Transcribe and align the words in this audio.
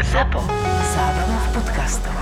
ZAPO. 0.00 0.40
Zábrná 0.96 1.36
v 1.36 1.48
podcastov. 1.52 2.16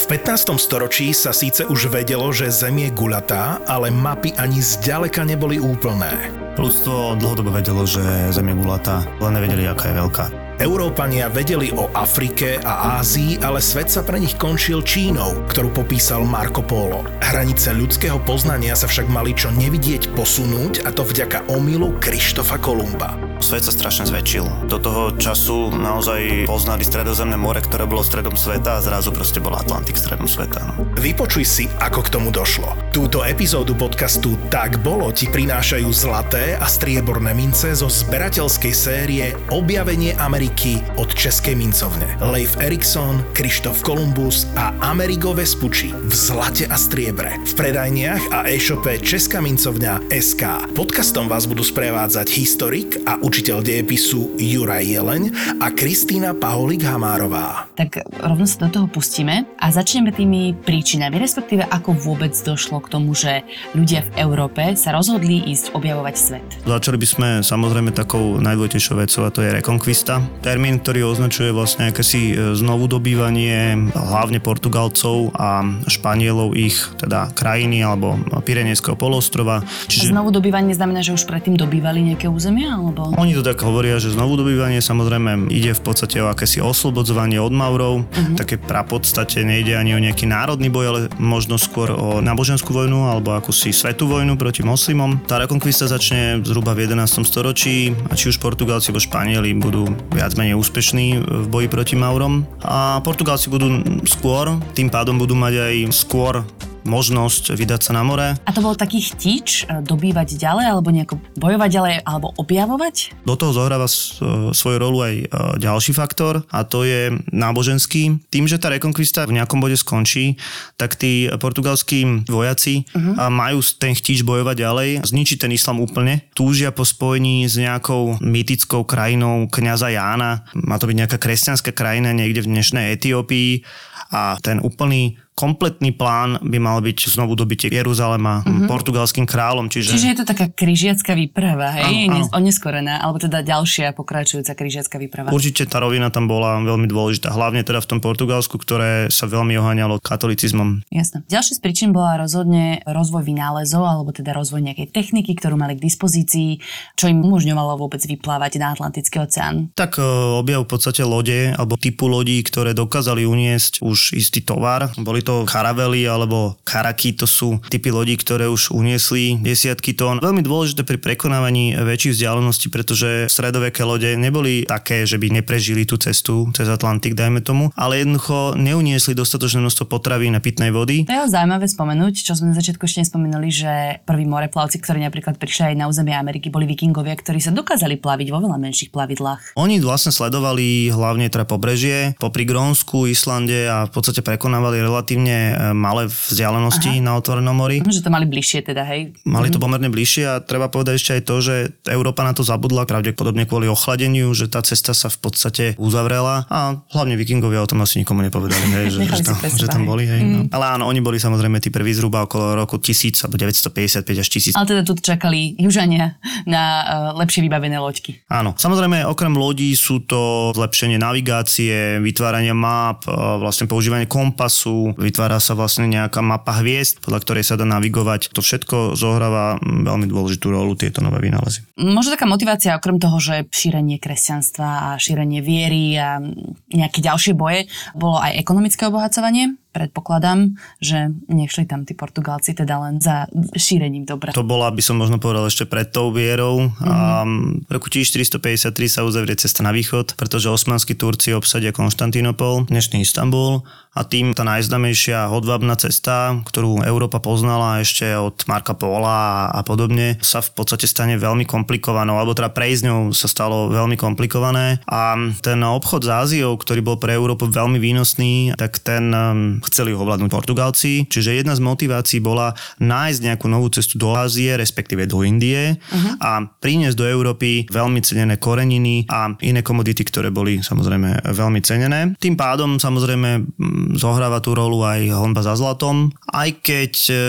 V 0.00 0.04
15. 0.08 0.56
storočí 0.56 1.12
sa 1.12 1.36
síce 1.36 1.68
už 1.68 1.92
vedelo, 1.92 2.32
že 2.32 2.48
Zem 2.48 2.80
je 2.80 2.88
guľatá, 2.88 3.60
ale 3.68 3.92
mapy 3.92 4.32
ani 4.40 4.64
zďaleka 4.64 5.28
neboli 5.28 5.60
úplné. 5.60 6.32
Ľudstvo 6.56 7.20
dlhodobo 7.20 7.52
vedelo, 7.52 7.84
že 7.84 8.00
Zem 8.32 8.48
je 8.48 8.56
gulatá, 8.56 9.04
len 9.20 9.36
nevedeli, 9.36 9.68
aká 9.68 9.92
je 9.92 9.98
veľká. 10.00 10.24
Európania 10.64 11.28
vedeli 11.28 11.76
o 11.76 11.92
Afrike 11.92 12.56
a 12.64 12.96
Ázii, 12.96 13.36
ale 13.44 13.60
svet 13.60 13.92
sa 13.92 14.00
pre 14.00 14.16
nich 14.16 14.32
končil 14.40 14.80
Čínou, 14.80 15.44
ktorú 15.44 15.76
popísal 15.76 16.24
Marco 16.24 16.64
Polo. 16.64 17.04
Hranice 17.20 17.76
ľudského 17.76 18.16
poznania 18.24 18.72
sa 18.72 18.88
však 18.88 19.12
mali 19.12 19.36
čo 19.36 19.52
nevidieť 19.52 20.08
posunúť 20.16 20.88
a 20.88 20.90
to 20.90 21.04
vďaka 21.04 21.52
omylu 21.52 22.00
Krištofa 22.00 22.56
Kolumba. 22.64 23.27
Svet 23.38 23.64
sa 23.64 23.72
strašne 23.72 24.04
zväčšil. 24.10 24.66
Do 24.66 24.82
toho 24.82 25.14
času 25.14 25.70
naozaj 25.70 26.50
poznali 26.50 26.82
stredozemné 26.82 27.38
more, 27.38 27.62
ktoré 27.62 27.86
bolo 27.86 28.02
stredom 28.02 28.34
sveta 28.34 28.78
a 28.78 28.84
zrazu 28.84 29.14
proste 29.14 29.38
bol 29.38 29.54
Atlantik 29.54 29.94
stredom 29.94 30.26
sveta. 30.26 30.74
No. 30.74 30.84
Vypočuj 30.98 31.44
si, 31.46 31.64
ako 31.78 32.02
k 32.02 32.12
tomu 32.18 32.28
došlo. 32.34 32.74
Túto 32.90 33.22
epizódu 33.22 33.78
podcastu 33.78 34.34
Tak 34.50 34.82
bolo 34.82 35.14
ti 35.14 35.30
prinášajú 35.30 35.86
zlaté 35.94 36.58
a 36.58 36.66
strieborné 36.66 37.30
mince 37.32 37.70
zo 37.78 37.86
zberateľskej 37.86 38.74
série 38.74 39.24
Objavenie 39.54 40.18
Ameriky 40.18 40.82
od 40.98 41.14
Českej 41.14 41.54
mincovne. 41.54 42.10
Leif 42.18 42.58
Erikson, 42.58 43.22
Krištof 43.38 43.86
Kolumbus 43.86 44.50
a 44.58 44.74
Amerigo 44.82 45.30
Vespucci 45.30 45.94
v 45.94 46.12
zlate 46.12 46.66
a 46.66 46.74
striebre. 46.74 47.38
V 47.46 47.52
predajniach 47.54 48.34
a 48.34 48.50
e-shope 48.50 48.98
Česká 48.98 49.38
mincovňa 49.38 50.10
SK. 50.10 50.74
Podcastom 50.74 51.30
vás 51.30 51.46
budú 51.46 51.62
sprevádzať 51.62 52.26
historik 52.34 52.98
a 53.06 53.20
učiteľ 53.28 53.60
dejepisu 53.60 54.40
Juraj 54.40 54.88
Jeleň 54.88 55.22
a 55.60 55.68
Kristýna 55.68 56.32
Paholik 56.32 56.80
Hamárová. 56.80 57.68
Tak 57.76 58.00
rovno 58.24 58.48
sa 58.48 58.64
do 58.64 58.72
toho 58.72 58.86
pustíme 58.88 59.44
a 59.60 59.68
začneme 59.68 60.16
tými 60.16 60.56
príčinami, 60.56 61.20
respektíve 61.20 61.68
ako 61.68 61.92
vôbec 61.92 62.32
došlo 62.32 62.80
k 62.80 62.88
tomu, 62.88 63.12
že 63.12 63.44
ľudia 63.76 64.08
v 64.08 64.24
Európe 64.24 64.72
sa 64.80 64.96
rozhodli 64.96 65.44
ísť 65.44 65.76
objavovať 65.76 66.14
svet. 66.16 66.48
Začali 66.64 66.96
by 66.96 67.04
sme 67.06 67.28
samozrejme 67.44 67.92
takou 67.92 68.40
najdôležitejšou 68.40 68.96
vecou 68.96 69.22
a 69.28 69.34
to 69.34 69.44
je 69.44 69.52
rekonquista. 69.60 70.24
Termín, 70.40 70.80
ktorý 70.80 71.12
označuje 71.12 71.52
vlastne 71.52 71.92
akési 71.92 72.32
e, 72.32 72.56
znovu 72.56 72.88
dobývanie 72.88 73.92
hlavne 73.92 74.40
Portugalcov 74.40 75.36
a 75.36 75.68
Španielov 75.84 76.56
ich 76.56 76.80
teda 76.96 77.28
krajiny 77.36 77.84
alebo 77.84 78.16
Pirenejského 78.40 78.96
polostrova. 78.96 79.60
Čiže... 79.84 80.16
Znovu 80.16 80.32
dobývanie 80.32 80.72
znamená, 80.72 81.04
že 81.04 81.12
už 81.12 81.28
predtým 81.28 81.60
dobývali 81.60 82.00
nejaké 82.14 82.24
územia? 82.32 82.72
Alebo... 82.72 83.17
Oni 83.18 83.34
to 83.34 83.42
tak 83.42 83.58
hovoria, 83.66 83.98
že 83.98 84.14
znovu 84.14 84.38
dobývanie 84.38 84.78
samozrejme 84.78 85.50
ide 85.50 85.74
v 85.74 85.82
podstate 85.82 86.22
o 86.22 86.30
akési 86.30 86.62
oslobodzovanie 86.62 87.42
od 87.42 87.50
Maurov. 87.50 88.06
Uh-huh. 88.06 88.38
Také 88.38 88.62
prapodstate 88.62 89.42
nejde 89.42 89.74
ani 89.74 89.98
o 89.98 90.00
nejaký 90.00 90.30
národný 90.30 90.70
boj, 90.70 90.86
ale 90.86 91.00
možno 91.18 91.58
skôr 91.58 91.90
o 91.90 92.22
náboženskú 92.22 92.70
vojnu 92.70 93.10
alebo 93.10 93.34
akúsi 93.34 93.74
svetú 93.74 94.06
vojnu 94.06 94.38
proti 94.38 94.62
moslimom. 94.62 95.18
Tá 95.26 95.42
rekonkvista 95.42 95.90
začne 95.90 96.46
zhruba 96.46 96.78
v 96.78 96.86
11. 96.86 97.26
storočí 97.26 97.90
a 98.06 98.14
či 98.14 98.30
už 98.30 98.38
Portugálci 98.38 98.94
alebo 98.94 99.02
Španieli 99.02 99.50
budú 99.58 99.90
viac 100.14 100.38
menej 100.38 100.54
úspešní 100.54 101.18
v 101.18 101.46
boji 101.50 101.66
proti 101.66 101.98
Maurom 101.98 102.46
a 102.62 103.02
Portugálci 103.02 103.50
budú 103.50 103.82
skôr, 104.06 104.54
tým 104.78 104.94
pádom 104.94 105.18
budú 105.18 105.34
mať 105.34 105.58
aj 105.58 105.74
skôr 105.90 106.46
možnosť 106.88 107.52
vydať 107.54 107.80
sa 107.84 107.92
na 107.92 108.02
more. 108.02 108.34
A 108.34 108.50
to 108.50 108.64
bol 108.64 108.72
taký 108.72 109.04
chtič 109.04 109.68
e, 109.68 109.84
dobývať 109.84 110.40
ďalej, 110.40 110.66
alebo 110.72 110.88
nejako 110.88 111.20
bojovať 111.36 111.70
ďalej, 111.70 111.94
alebo 112.02 112.32
objavovať? 112.40 113.12
Do 113.28 113.36
toho 113.36 113.52
zohráva 113.52 113.86
svoju 113.88 114.78
rolu 114.80 114.98
aj 115.04 115.14
e, 115.14 115.24
ďalší 115.60 115.92
faktor 115.92 116.42
a 116.48 116.64
to 116.64 116.88
je 116.88 117.12
náboženský. 117.30 118.18
Tým, 118.32 118.48
že 118.48 118.56
tá 118.56 118.72
rekonkvista 118.72 119.28
v 119.28 119.36
nejakom 119.38 119.60
bode 119.60 119.76
skončí, 119.76 120.40
tak 120.80 120.96
tí 120.96 121.28
portugalskí 121.36 122.24
vojaci 122.26 122.88
uh-huh. 122.88 123.28
majú 123.28 123.60
ten 123.76 123.92
chtič 123.92 124.24
bojovať 124.24 124.56
ďalej, 124.56 124.90
zničiť 125.04 125.38
ten 125.44 125.52
islam 125.52 125.84
úplne. 125.84 126.24
Túžia 126.32 126.72
po 126.72 126.88
spojení 126.88 127.44
s 127.44 127.60
nejakou 127.60 128.16
mýtickou 128.22 128.88
krajinou 128.88 129.50
kňaza 129.52 129.92
Jána. 129.92 130.48
Má 130.56 130.80
to 130.80 130.88
byť 130.88 130.96
nejaká 130.96 131.18
kresťanská 131.20 131.70
krajina 131.76 132.16
niekde 132.16 132.40
v 132.40 132.50
dnešnej 132.56 132.96
Etiópii 132.96 133.62
a 134.08 134.40
ten 134.40 134.62
úplný 134.62 135.20
kompletný 135.38 135.94
plán 135.94 136.42
by 136.42 136.58
mal 136.58 136.82
byť 136.82 137.14
znovu 137.14 137.38
dobitie 137.38 137.70
Jeruzalema 137.70 138.42
mm-hmm. 138.42 138.66
portugalským 138.66 139.22
kráľom. 139.22 139.70
Čiže... 139.70 139.94
čiže 139.94 140.10
je 140.10 140.18
to 140.18 140.26
taká 140.26 140.50
križiacká 140.50 141.14
výprava, 141.14 141.78
hej? 141.78 142.10
Áno, 142.10 142.26
áno. 142.26 142.42
Oneskorená, 142.42 142.98
alebo 142.98 143.22
teda 143.22 143.46
ďalšia 143.46 143.94
pokračujúca 143.94 144.58
križiacká 144.58 144.98
výprava. 144.98 145.30
Určite 145.30 145.70
tá 145.70 145.78
rovina 145.78 146.10
tam 146.10 146.26
bola 146.26 146.58
veľmi 146.58 146.90
dôležitá, 146.90 147.30
hlavne 147.30 147.62
teda 147.62 147.78
v 147.78 147.86
tom 147.86 148.00
Portugalsku, 148.02 148.58
ktoré 148.58 149.06
sa 149.14 149.30
veľmi 149.30 149.54
oháňalo 149.62 150.02
katolicizmom. 150.02 150.82
Jasné. 150.90 151.22
Ďalšia 151.30 151.54
z 151.54 151.60
príčin 151.62 151.90
bola 151.94 152.18
rozhodne 152.18 152.82
rozvoj 152.82 153.22
vynálezov, 153.22 153.86
alebo 153.86 154.10
teda 154.10 154.34
rozvoj 154.34 154.58
nejakej 154.66 154.90
techniky, 154.90 155.38
ktorú 155.38 155.54
mali 155.54 155.78
k 155.78 155.86
dispozícii, 155.86 156.58
čo 156.98 157.06
im 157.06 157.22
umožňovalo 157.22 157.78
vôbec 157.78 158.02
vyplávať 158.02 158.58
na 158.58 158.74
Atlantický 158.74 159.22
oceán. 159.22 159.70
Tak 159.78 160.00
e, 160.00 160.02
objav 160.42 160.66
v 160.66 160.70
podstate 160.74 161.06
lode, 161.06 161.54
alebo 161.54 161.78
typu 161.78 162.10
lodí, 162.10 162.42
ktoré 162.42 162.74
dokázali 162.74 163.22
uniesť 163.22 163.84
už 163.84 164.18
istý 164.18 164.42
tovar. 164.42 164.90
Boli 164.98 165.27
to 165.28 165.44
karavely 165.44 166.08
alebo 166.08 166.56
karaky, 166.64 167.12
to 167.12 167.28
sú 167.28 167.60
typy 167.68 167.92
lodí, 167.92 168.16
ktoré 168.16 168.48
už 168.48 168.72
uniesli 168.72 169.36
desiatky 169.36 169.92
tón. 169.92 170.24
Veľmi 170.24 170.40
dôležité 170.40 170.88
pri 170.88 170.96
prekonávaní 170.96 171.76
väčších 171.76 172.16
vzdialeností, 172.16 172.72
pretože 172.72 173.28
stredoveké 173.28 173.84
lode 173.84 174.08
neboli 174.16 174.64
také, 174.64 175.04
že 175.04 175.20
by 175.20 175.44
neprežili 175.44 175.84
tú 175.84 176.00
cestu 176.00 176.48
cez 176.56 176.64
Atlantik, 176.64 177.12
dajme 177.12 177.44
tomu, 177.44 177.68
ale 177.76 178.00
jednoducho 178.00 178.56
neuniesli 178.56 179.12
dostatočné 179.12 179.60
množstvo 179.60 179.84
potravy 179.84 180.32
na 180.32 180.40
pitnej 180.40 180.72
vody. 180.72 181.04
To 181.04 181.12
je 181.12 181.28
zaujímavé 181.28 181.68
spomenúť, 181.68 182.14
čo 182.24 182.32
sme 182.32 182.54
na 182.54 182.56
začiatku 182.56 182.88
ešte 182.88 183.04
nespomenuli, 183.04 183.48
že 183.52 183.72
prví 184.08 184.24
moreplavci, 184.24 184.80
ktorí 184.80 185.04
napríklad 185.04 185.36
prišli 185.36 185.74
aj 185.74 185.76
na 185.76 185.92
územie 185.92 186.16
Ameriky, 186.16 186.48
boli 186.48 186.64
vikingovia, 186.64 187.18
ktorí 187.18 187.42
sa 187.42 187.52
dokázali 187.52 188.00
plaviť 188.00 188.28
vo 188.32 188.40
veľa 188.40 188.56
menších 188.56 188.94
plavidlách. 188.94 189.58
Oni 189.60 189.76
vlastne 189.82 190.14
sledovali 190.14 190.88
hlavne 190.88 191.28
teda 191.28 191.44
pobrežie, 191.44 192.16
popri 192.16 192.46
Grónsku, 192.46 193.10
Islande 193.10 193.66
a 193.66 193.84
v 193.84 193.92
podstate 193.92 194.22
prekonávali 194.22 194.78
relatívne 194.78 195.17
relatívne 195.18 195.38
e, 195.52 195.74
malé 195.74 196.02
vzdialenosti 196.06 196.90
Aha. 196.98 197.04
na 197.04 197.12
otvorenom 197.18 197.54
mori. 197.56 197.82
Že 197.82 198.06
to 198.06 198.10
mali 198.10 198.26
bližšie 198.30 198.60
teda, 198.62 198.82
hej? 198.86 199.12
Mali 199.26 199.50
to 199.50 199.58
mhm. 199.58 199.64
pomerne 199.66 199.88
bližšie 199.90 200.24
a 200.28 200.34
treba 200.38 200.70
povedať 200.70 200.94
ešte 200.98 201.10
aj 201.18 201.22
to, 201.26 201.34
že 201.42 201.54
Európa 201.90 202.22
na 202.22 202.32
to 202.32 202.46
zabudla 202.46 202.86
pravdepodobne 202.86 203.44
kvôli 203.48 203.66
ochladeniu, 203.66 204.30
že 204.32 204.46
tá 204.46 204.62
cesta 204.62 204.94
sa 204.94 205.10
v 205.10 205.18
podstate 205.18 205.64
uzavrela 205.80 206.46
a 206.48 206.78
hlavne 206.94 207.18
vikingovia 207.18 207.64
o 207.64 207.68
tom 207.68 207.82
asi 207.82 208.00
nikomu 208.00 208.22
nepovedali, 208.22 208.66
hej, 208.78 208.86
že, 208.94 209.00
že, 209.10 209.24
tam, 209.26 209.36
že 209.42 209.66
tam 209.66 209.82
boli. 209.88 210.06
Hej, 210.06 210.22
mm. 210.22 210.30
no. 210.30 210.40
Ale 210.54 210.78
áno, 210.78 210.84
oni 210.86 211.00
boli 211.02 211.18
samozrejme 211.18 211.58
tí 211.58 211.72
prví 211.72 211.90
zhruba 211.96 212.24
okolo 212.28 212.54
roku 212.54 212.78
1000 212.78 213.26
alebo 213.26 213.36
955 213.40 214.22
až 214.22 214.28
1000. 214.54 214.58
Ale 214.58 214.66
teda 214.68 214.82
tu 214.86 214.92
čakali 214.98 215.58
južania 215.58 216.20
na 216.44 216.62
uh, 216.62 216.84
lepšie 217.18 217.42
vybavené 217.44 217.80
loďky. 217.80 218.22
Áno, 218.30 218.54
samozrejme 218.54 219.04
okrem 219.08 219.34
lodí 219.34 219.72
sú 219.74 220.04
to 220.04 220.52
zlepšenie 220.54 221.00
navigácie, 221.00 221.98
vytváranie 222.02 222.52
map, 222.52 223.04
uh, 223.08 223.40
vlastne 223.40 223.66
používanie 223.66 224.06
kompasu, 224.06 224.92
vytvára 225.08 225.40
sa 225.40 225.56
vlastne 225.56 225.88
nejaká 225.88 226.20
mapa 226.20 226.60
hviezd, 226.60 227.00
podľa 227.00 227.24
ktorej 227.24 227.44
sa 227.48 227.56
dá 227.56 227.64
navigovať. 227.64 228.30
To 228.36 228.44
všetko 228.44 228.94
zohráva 228.94 229.56
mm, 229.56 229.88
veľmi 229.88 230.06
dôležitú 230.06 230.52
rolu 230.52 230.76
tieto 230.76 231.00
nové 231.00 231.24
vynálezy. 231.24 231.64
Možno 231.80 232.12
taká 232.12 232.28
motivácia, 232.28 232.76
okrem 232.76 233.00
toho, 233.00 233.16
že 233.16 233.48
šírenie 233.48 233.96
kresťanstva 233.96 234.92
a 234.92 235.00
šírenie 235.00 235.40
viery 235.40 235.96
a 235.96 236.20
nejaké 236.68 237.00
ďalšie 237.00 237.32
boje, 237.32 237.66
bolo 237.96 238.20
aj 238.20 238.36
ekonomické 238.36 238.84
obohacovanie 238.84 239.56
predpokladám, 239.78 240.58
že 240.82 241.14
nešli 241.30 241.68
tam 241.68 241.86
tí 241.86 241.94
Portugálci 241.94 242.56
teda 242.56 242.82
len 242.82 242.98
za 242.98 243.30
šírením 243.54 244.02
dobra. 244.02 244.34
To 244.34 244.42
bola, 244.42 244.74
by 244.74 244.82
som 244.82 244.98
možno 244.98 245.22
povedal, 245.22 245.46
ešte 245.46 245.70
pred 245.70 245.86
tou 245.94 246.10
vierou. 246.10 246.66
Mm-hmm. 246.66 246.88
A 246.88 247.22
v 247.62 247.70
roku 247.70 247.86
1453 247.86 248.74
sa 248.90 249.06
uzavrie 249.06 249.38
cesta 249.38 249.62
na 249.62 249.70
východ, 249.70 250.18
pretože 250.18 250.50
osmanskí 250.50 250.98
Turci 250.98 251.30
obsadia 251.30 251.70
Konštantinopol, 251.70 252.66
dnešný 252.66 253.06
Istanbul 253.06 253.62
a 253.98 254.06
tým 254.06 254.30
tá 254.30 254.46
najznamejšia 254.46 255.26
hodvábna 255.26 255.74
cesta, 255.74 256.38
ktorú 256.46 256.86
Európa 256.86 257.18
poznala 257.18 257.82
ešte 257.82 258.06
od 258.14 258.38
Marka 258.46 258.78
Pola 258.78 259.50
a 259.50 259.60
podobne, 259.66 260.14
sa 260.22 260.38
v 260.38 260.54
podstate 260.54 260.86
stane 260.86 261.18
veľmi 261.18 261.42
komplikovanou, 261.42 262.14
alebo 262.14 262.38
teda 262.38 262.54
prejsť 262.54 262.82
ňou 262.86 263.00
sa 263.10 263.26
stalo 263.26 263.66
veľmi 263.74 263.98
komplikované 263.98 264.78
a 264.86 265.18
ten 265.42 265.58
obchod 265.66 266.06
s 266.06 266.10
Áziou, 266.14 266.54
ktorý 266.54 266.80
bol 266.86 266.96
pre 267.02 267.18
Európu 267.18 267.50
veľmi 267.50 267.82
výnosný, 267.82 268.54
tak 268.54 268.78
ten 268.78 269.10
um, 269.10 269.58
chceli 269.66 269.90
ovládnuť 269.90 270.30
Portugalci, 270.30 271.10
čiže 271.10 271.34
jedna 271.34 271.58
z 271.58 271.64
motivácií 271.66 272.22
bola 272.22 272.54
nájsť 272.78 273.20
nejakú 273.26 273.50
novú 273.50 273.66
cestu 273.74 273.98
do 273.98 274.14
Ázie, 274.14 274.54
respektíve 274.54 275.10
do 275.10 275.26
Indie 275.26 275.74
uh-huh. 275.74 276.14
a 276.22 276.30
priniesť 276.46 276.94
do 276.94 277.06
Európy 277.10 277.66
veľmi 277.66 277.98
cenené 278.06 278.38
koreniny 278.38 279.10
a 279.10 279.34
iné 279.42 279.66
komodity, 279.66 280.06
ktoré 280.06 280.30
boli 280.30 280.62
samozrejme 280.62 281.34
veľmi 281.34 281.60
cenené. 281.66 282.14
Tým 282.22 282.38
pádom 282.38 282.78
samozrejme 282.78 283.58
zohráva 283.96 284.44
tú 284.44 284.52
rolu 284.52 284.84
aj 284.84 285.08
honba 285.14 285.40
za 285.40 285.56
zlatom, 285.56 286.12
aj 286.28 286.60
keď... 286.60 286.92
E... 287.08 287.24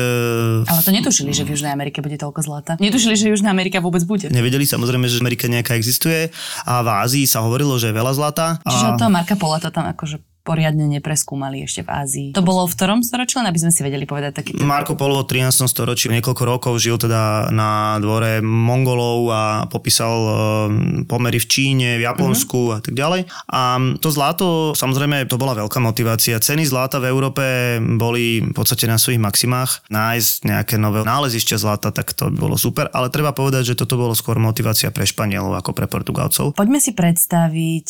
Ale 0.67 0.81
to 0.83 0.91
netušili, 0.91 1.31
že 1.31 1.47
v 1.47 1.55
Južnej 1.55 1.71
Amerike 1.71 2.03
bude 2.03 2.19
toľko 2.19 2.39
zlata. 2.43 2.71
Netušili, 2.81 3.15
že 3.15 3.31
Južná 3.31 3.53
Amerika 3.53 3.79
vôbec 3.79 4.03
bude. 4.03 4.27
Nevedeli 4.27 4.67
samozrejme, 4.67 5.07
že 5.07 5.23
Amerika 5.23 5.47
nejaká 5.47 5.79
existuje 5.79 6.27
a 6.67 6.83
v 6.83 6.89
Ázii 6.89 7.25
sa 7.29 7.45
hovorilo, 7.45 7.79
že 7.79 7.91
je 7.91 7.95
veľa 7.95 8.11
zlata. 8.15 8.59
Čiže 8.67 8.85
a... 8.85 8.89
od 8.91 8.99
toho 8.99 9.11
Marka 9.11 9.35
Pola 9.39 9.63
to 9.63 9.71
tam 9.71 9.87
akože 9.87 10.28
poriadne 10.43 10.87
nepreskúmali 10.89 11.63
ešte 11.63 11.85
v 11.85 11.89
Ázii. 11.89 12.29
To 12.33 12.41
bolo 12.41 12.65
v 12.65 12.73
ktorom 12.73 12.99
storočí, 13.05 13.37
len 13.37 13.47
aby 13.47 13.59
sme 13.59 13.71
si 13.71 13.81
vedeli 13.85 14.05
povedať 14.07 14.31
taký... 14.41 14.51
Marko 14.59 14.97
Polo 14.97 15.21
v 15.21 15.45
13. 15.45 15.69
storočí 15.69 16.09
niekoľko 16.09 16.43
rokov 16.47 16.73
žil 16.81 16.97
teda 16.97 17.53
na 17.53 18.01
dvore 18.01 18.41
Mongolov 18.41 19.19
a 19.29 19.43
popísal 19.69 20.15
um, 20.17 20.29
pomery 21.05 21.37
v 21.37 21.47
Číne, 21.47 21.89
v 21.99 22.05
Japonsku 22.07 22.71
uh-huh. 22.71 22.77
a 22.77 22.79
tak 22.81 22.95
ďalej. 22.95 23.29
A 23.51 23.77
to 23.99 24.09
zlato, 24.09 24.73
samozrejme, 24.73 25.27
to 25.29 25.37
bola 25.37 25.53
veľká 25.53 25.77
motivácia. 25.83 26.41
Ceny 26.41 26.65
zlata 26.65 26.97
v 26.97 27.09
Európe 27.11 27.43
boli 27.79 28.41
v 28.41 28.53
podstate 28.55 28.89
na 28.89 28.97
svojich 28.97 29.21
maximách. 29.21 29.85
Nájsť 29.91 30.33
nejaké 30.47 30.75
nové 30.81 31.05
nálezište 31.05 31.59
zlata, 31.59 31.93
tak 31.93 32.15
to 32.17 32.31
by 32.33 32.37
bolo 32.49 32.55
super, 32.57 32.89
ale 32.95 33.13
treba 33.13 33.35
povedať, 33.35 33.73
že 33.73 33.77
toto 33.77 33.99
bolo 33.99 34.15
skôr 34.17 34.39
motivácia 34.41 34.89
pre 34.89 35.05
Španielov 35.05 35.53
ako 35.59 35.71
pre 35.75 35.85
Portugalcov. 35.85 36.57
Poďme 36.57 36.81
si 36.81 36.95
predstaviť 36.95 37.89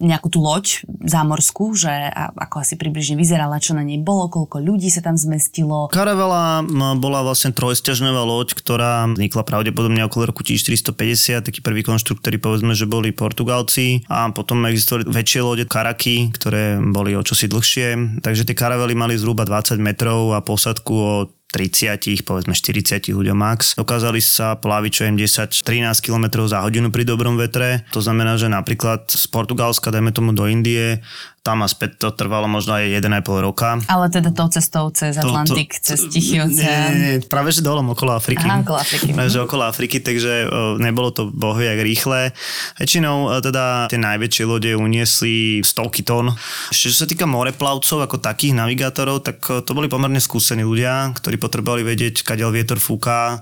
nejakú 0.00 0.28
tú 0.32 0.40
loď 0.40 0.82
zámorskú, 1.04 1.76
že 1.80 1.90
že 1.90 2.06
ako 2.14 2.62
asi 2.62 2.78
približne 2.78 3.18
vyzerala, 3.18 3.58
čo 3.58 3.74
na 3.74 3.82
nej 3.82 3.98
bolo, 3.98 4.30
koľko 4.30 4.62
ľudí 4.62 4.86
sa 4.94 5.02
tam 5.02 5.18
zmestilo. 5.18 5.90
Karavela 5.90 6.62
bola 6.94 7.26
vlastne 7.26 7.50
trojsťažnová 7.50 8.22
loď, 8.22 8.54
ktorá 8.54 9.10
vznikla 9.10 9.42
pravdepodobne 9.42 10.06
okolo 10.06 10.30
roku 10.30 10.46
1450, 10.46 11.42
takí 11.42 11.58
prví 11.58 11.82
konštruktori 11.82 12.38
povedzme, 12.38 12.78
že 12.78 12.86
boli 12.86 13.10
Portugalci 13.10 14.06
a 14.06 14.30
potom 14.30 14.62
existovali 14.70 15.10
väčšie 15.10 15.40
lode 15.42 15.64
karaky, 15.66 16.30
ktoré 16.30 16.78
boli 16.78 17.18
o 17.18 17.26
čosi 17.26 17.50
dlhšie, 17.50 18.22
takže 18.22 18.46
tie 18.46 18.54
karavely 18.54 18.94
mali 18.94 19.18
zhruba 19.18 19.42
20 19.42 19.82
metrov 19.82 20.38
a 20.38 20.44
posadku 20.46 20.94
o 20.94 21.14
30, 21.50 22.22
povedzme 22.22 22.54
40 22.54 23.10
ľuďom 23.10 23.34
max. 23.34 23.74
Dokázali 23.74 24.22
sa 24.22 24.54
plaviť 24.54 24.90
čo 24.94 25.02
10-13 25.10 25.66
km 25.98 26.46
za 26.46 26.62
hodinu 26.62 26.94
pri 26.94 27.02
dobrom 27.02 27.34
vetre. 27.34 27.82
To 27.90 27.98
znamená, 27.98 28.38
že 28.38 28.46
napríklad 28.46 29.10
z 29.10 29.26
Portugalska, 29.26 29.90
dajme 29.90 30.14
tomu 30.14 30.30
do 30.30 30.46
Indie, 30.46 31.02
tam 31.40 31.64
a 31.64 31.68
späť 31.72 31.96
to 31.96 32.08
trvalo 32.12 32.44
možno 32.44 32.76
aj 32.76 33.00
1,5 33.00 33.40
roka. 33.40 33.80
Ale 33.88 34.12
teda 34.12 34.28
tou 34.28 34.52
cestou 34.52 34.92
cez 34.92 35.16
Atlantik, 35.16 35.72
to, 35.72 35.80
to, 35.80 35.86
cez 35.88 36.00
Tichý 36.12 36.44
oceán. 36.44 36.92
Nie, 36.92 37.16
nie, 37.16 37.24
práve 37.24 37.48
že 37.48 37.64
dolom 37.64 37.96
okolo 37.96 38.20
Afriky. 38.20 38.44
Aha, 38.44 38.60
okolo 38.60 38.76
Afriky. 38.76 39.16
Práve 39.16 39.32
že 39.32 39.40
okolo 39.40 39.62
Afriky, 39.64 40.04
takže 40.04 40.52
nebolo 40.76 41.08
to 41.16 41.32
bohojak 41.32 41.80
rýchle. 41.80 42.36
Väčšinou 42.76 43.40
teda 43.40 43.88
tie 43.88 43.96
najväčšie 43.96 44.44
lode 44.44 44.70
uniesli 44.76 45.64
stovky 45.64 46.04
tón. 46.04 46.36
Ešte 46.68 46.92
čo 46.92 46.96
sa 47.04 47.08
týka 47.08 47.24
moreplavcov 47.24 48.04
ako 48.04 48.20
takých 48.20 48.52
navigátorov, 48.60 49.24
tak 49.24 49.40
to 49.40 49.70
boli 49.72 49.88
pomerne 49.88 50.20
skúsení 50.20 50.60
ľudia, 50.60 51.16
ktorí 51.16 51.40
potrebovali 51.40 51.88
vedieť, 51.88 52.20
kadiaľ 52.20 52.52
vietor 52.52 52.76
fúka, 52.76 53.40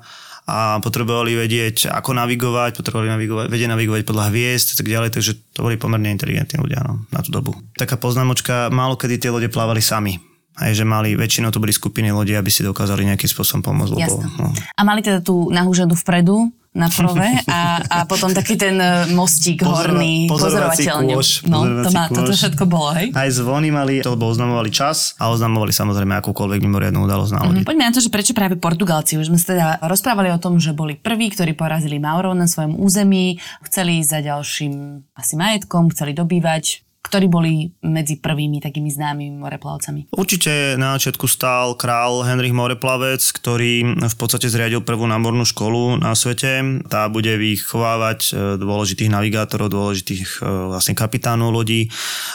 a 0.49 0.81
potrebovali 0.81 1.37
vedieť, 1.37 1.93
ako 1.93 2.17
navigovať, 2.17 2.81
potrebovali 2.81 3.13
navigovať, 3.13 3.47
vedieť 3.53 3.69
navigovať 3.69 4.03
podľa 4.09 4.33
hviezd 4.33 4.73
a 4.73 4.77
tak 4.81 4.89
ďalej, 4.89 5.11
takže 5.13 5.33
to 5.53 5.61
boli 5.61 5.77
pomerne 5.77 6.09
inteligentní 6.09 6.57
ľudia 6.57 6.81
no, 6.89 7.05
na 7.13 7.21
tú 7.21 7.29
dobu. 7.29 7.53
Taká 7.77 8.01
poznámočka, 8.01 8.73
málo 8.73 8.97
kedy 8.97 9.21
tie 9.21 9.29
lode 9.29 9.53
plávali 9.53 9.85
sami. 9.85 10.17
Aj 10.59 10.73
že 10.75 10.83
mali, 10.83 11.15
väčšinou 11.15 11.53
to 11.53 11.63
boli 11.63 11.71
skupiny 11.71 12.11
ľudí, 12.11 12.35
aby 12.35 12.51
si 12.51 12.67
dokázali 12.67 13.07
nejakým 13.07 13.31
spôsobom 13.31 13.63
pomôcť. 13.63 13.93
Lebo, 13.95 14.25
no. 14.41 14.51
A 14.75 14.81
mali 14.83 15.05
teda 15.05 15.23
tú 15.23 15.53
nahúžadu 15.53 15.95
vpredu, 15.95 16.51
na 16.79 16.87
prove 16.87 17.27
a, 17.51 17.83
a 17.83 17.97
potom 18.07 18.31
taký 18.31 18.55
ten 18.55 18.79
e, 18.79 19.11
mostík 19.11 19.67
Pozorova, 19.67 19.99
horný, 19.99 20.31
pozorovateľný. 20.31 21.13
No, 21.51 21.59
to 21.83 21.91
má, 21.91 22.07
toto 22.07 22.31
všetko 22.31 22.65
bolo, 22.71 22.95
hej? 22.95 23.11
Aj 23.19 23.27
zvony 23.35 23.75
mali, 23.75 23.99
to 23.99 24.15
bol 24.15 24.31
oznamovali 24.31 24.71
čas 24.71 25.19
a 25.19 25.35
oznamovali 25.35 25.75
samozrejme 25.75 26.15
akúkoľvek 26.23 26.63
mimoriadnú 26.63 27.03
udalosť 27.03 27.33
na 27.35 27.41
lodi. 27.43 27.61
Mm, 27.63 27.67
poďme 27.67 27.85
na 27.91 27.93
to, 27.93 27.99
že 27.99 28.15
prečo 28.15 28.33
práve 28.33 28.55
Portugalci. 28.55 29.19
Už 29.19 29.35
sme 29.35 29.39
sa 29.43 29.47
teda 29.51 29.67
rozprávali 29.83 30.31
o 30.31 30.39
tom, 30.39 30.63
že 30.63 30.71
boli 30.71 30.95
prví, 30.95 31.35
ktorí 31.35 31.59
porazili 31.59 31.99
Maurov 31.99 32.39
na 32.39 32.47
svojom 32.47 32.79
území, 32.79 33.43
chceli 33.67 33.99
ísť 33.99 34.11
za 34.15 34.21
ďalším 34.23 34.73
asi 35.19 35.35
majetkom, 35.35 35.91
chceli 35.91 36.15
dobývať 36.15 36.88
ktorí 36.99 37.27
boli 37.31 37.73
medzi 37.81 38.21
prvými 38.21 38.61
takými 38.61 38.93
známymi 38.93 39.41
moreplavcami? 39.41 40.13
Určite 40.13 40.77
na 40.77 40.99
začiatku 40.99 41.25
stál 41.25 41.79
král 41.79 42.27
Henrich 42.27 42.53
Moreplavec, 42.53 43.23
ktorý 43.23 43.97
v 43.97 44.17
podstate 44.19 44.51
zriadil 44.51 44.85
prvú 44.85 45.09
námornú 45.09 45.47
školu 45.47 45.97
na 46.03 46.13
svete. 46.13 46.83
Tá 46.91 47.09
bude 47.09 47.39
vychovávať 47.39 48.21
e, 48.29 48.31
dôležitých 48.61 49.09
navigátorov, 49.09 49.73
dôležitých 49.73 50.43
e, 50.43 50.69
vlastne 50.75 50.93
kapitánov 50.93 51.55
lodí. 51.55 51.89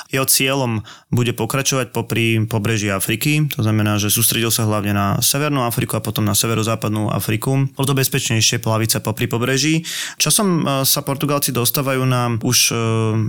Jeho 0.09 0.25
cieľom 0.25 0.81
bude 1.13 1.37
pokračovať 1.37 1.93
popri 1.93 2.41
pobreží 2.49 2.89
Afriky, 2.89 3.45
to 3.53 3.61
znamená, 3.61 4.01
že 4.01 4.09
sústredil 4.09 4.49
sa 4.49 4.65
hlavne 4.65 4.95
na 4.95 5.07
Severnú 5.21 5.69
Afriku 5.69 6.01
a 6.01 6.05
potom 6.05 6.25
na 6.25 6.33
severozápadnú 6.33 7.13
Afriku. 7.13 7.69
Bolo 7.77 7.85
to 7.85 7.99
bezpečnejšie 7.99 8.57
plaviť 8.57 8.89
sa 8.97 8.99
popri 9.05 9.29
pobreží. 9.29 9.85
Časom 10.17 10.47
e, 10.47 10.81
sa 10.87 11.05
Portugalci 11.05 11.53
dostávajú 11.53 12.01
na 12.07 12.25
už 12.41 12.73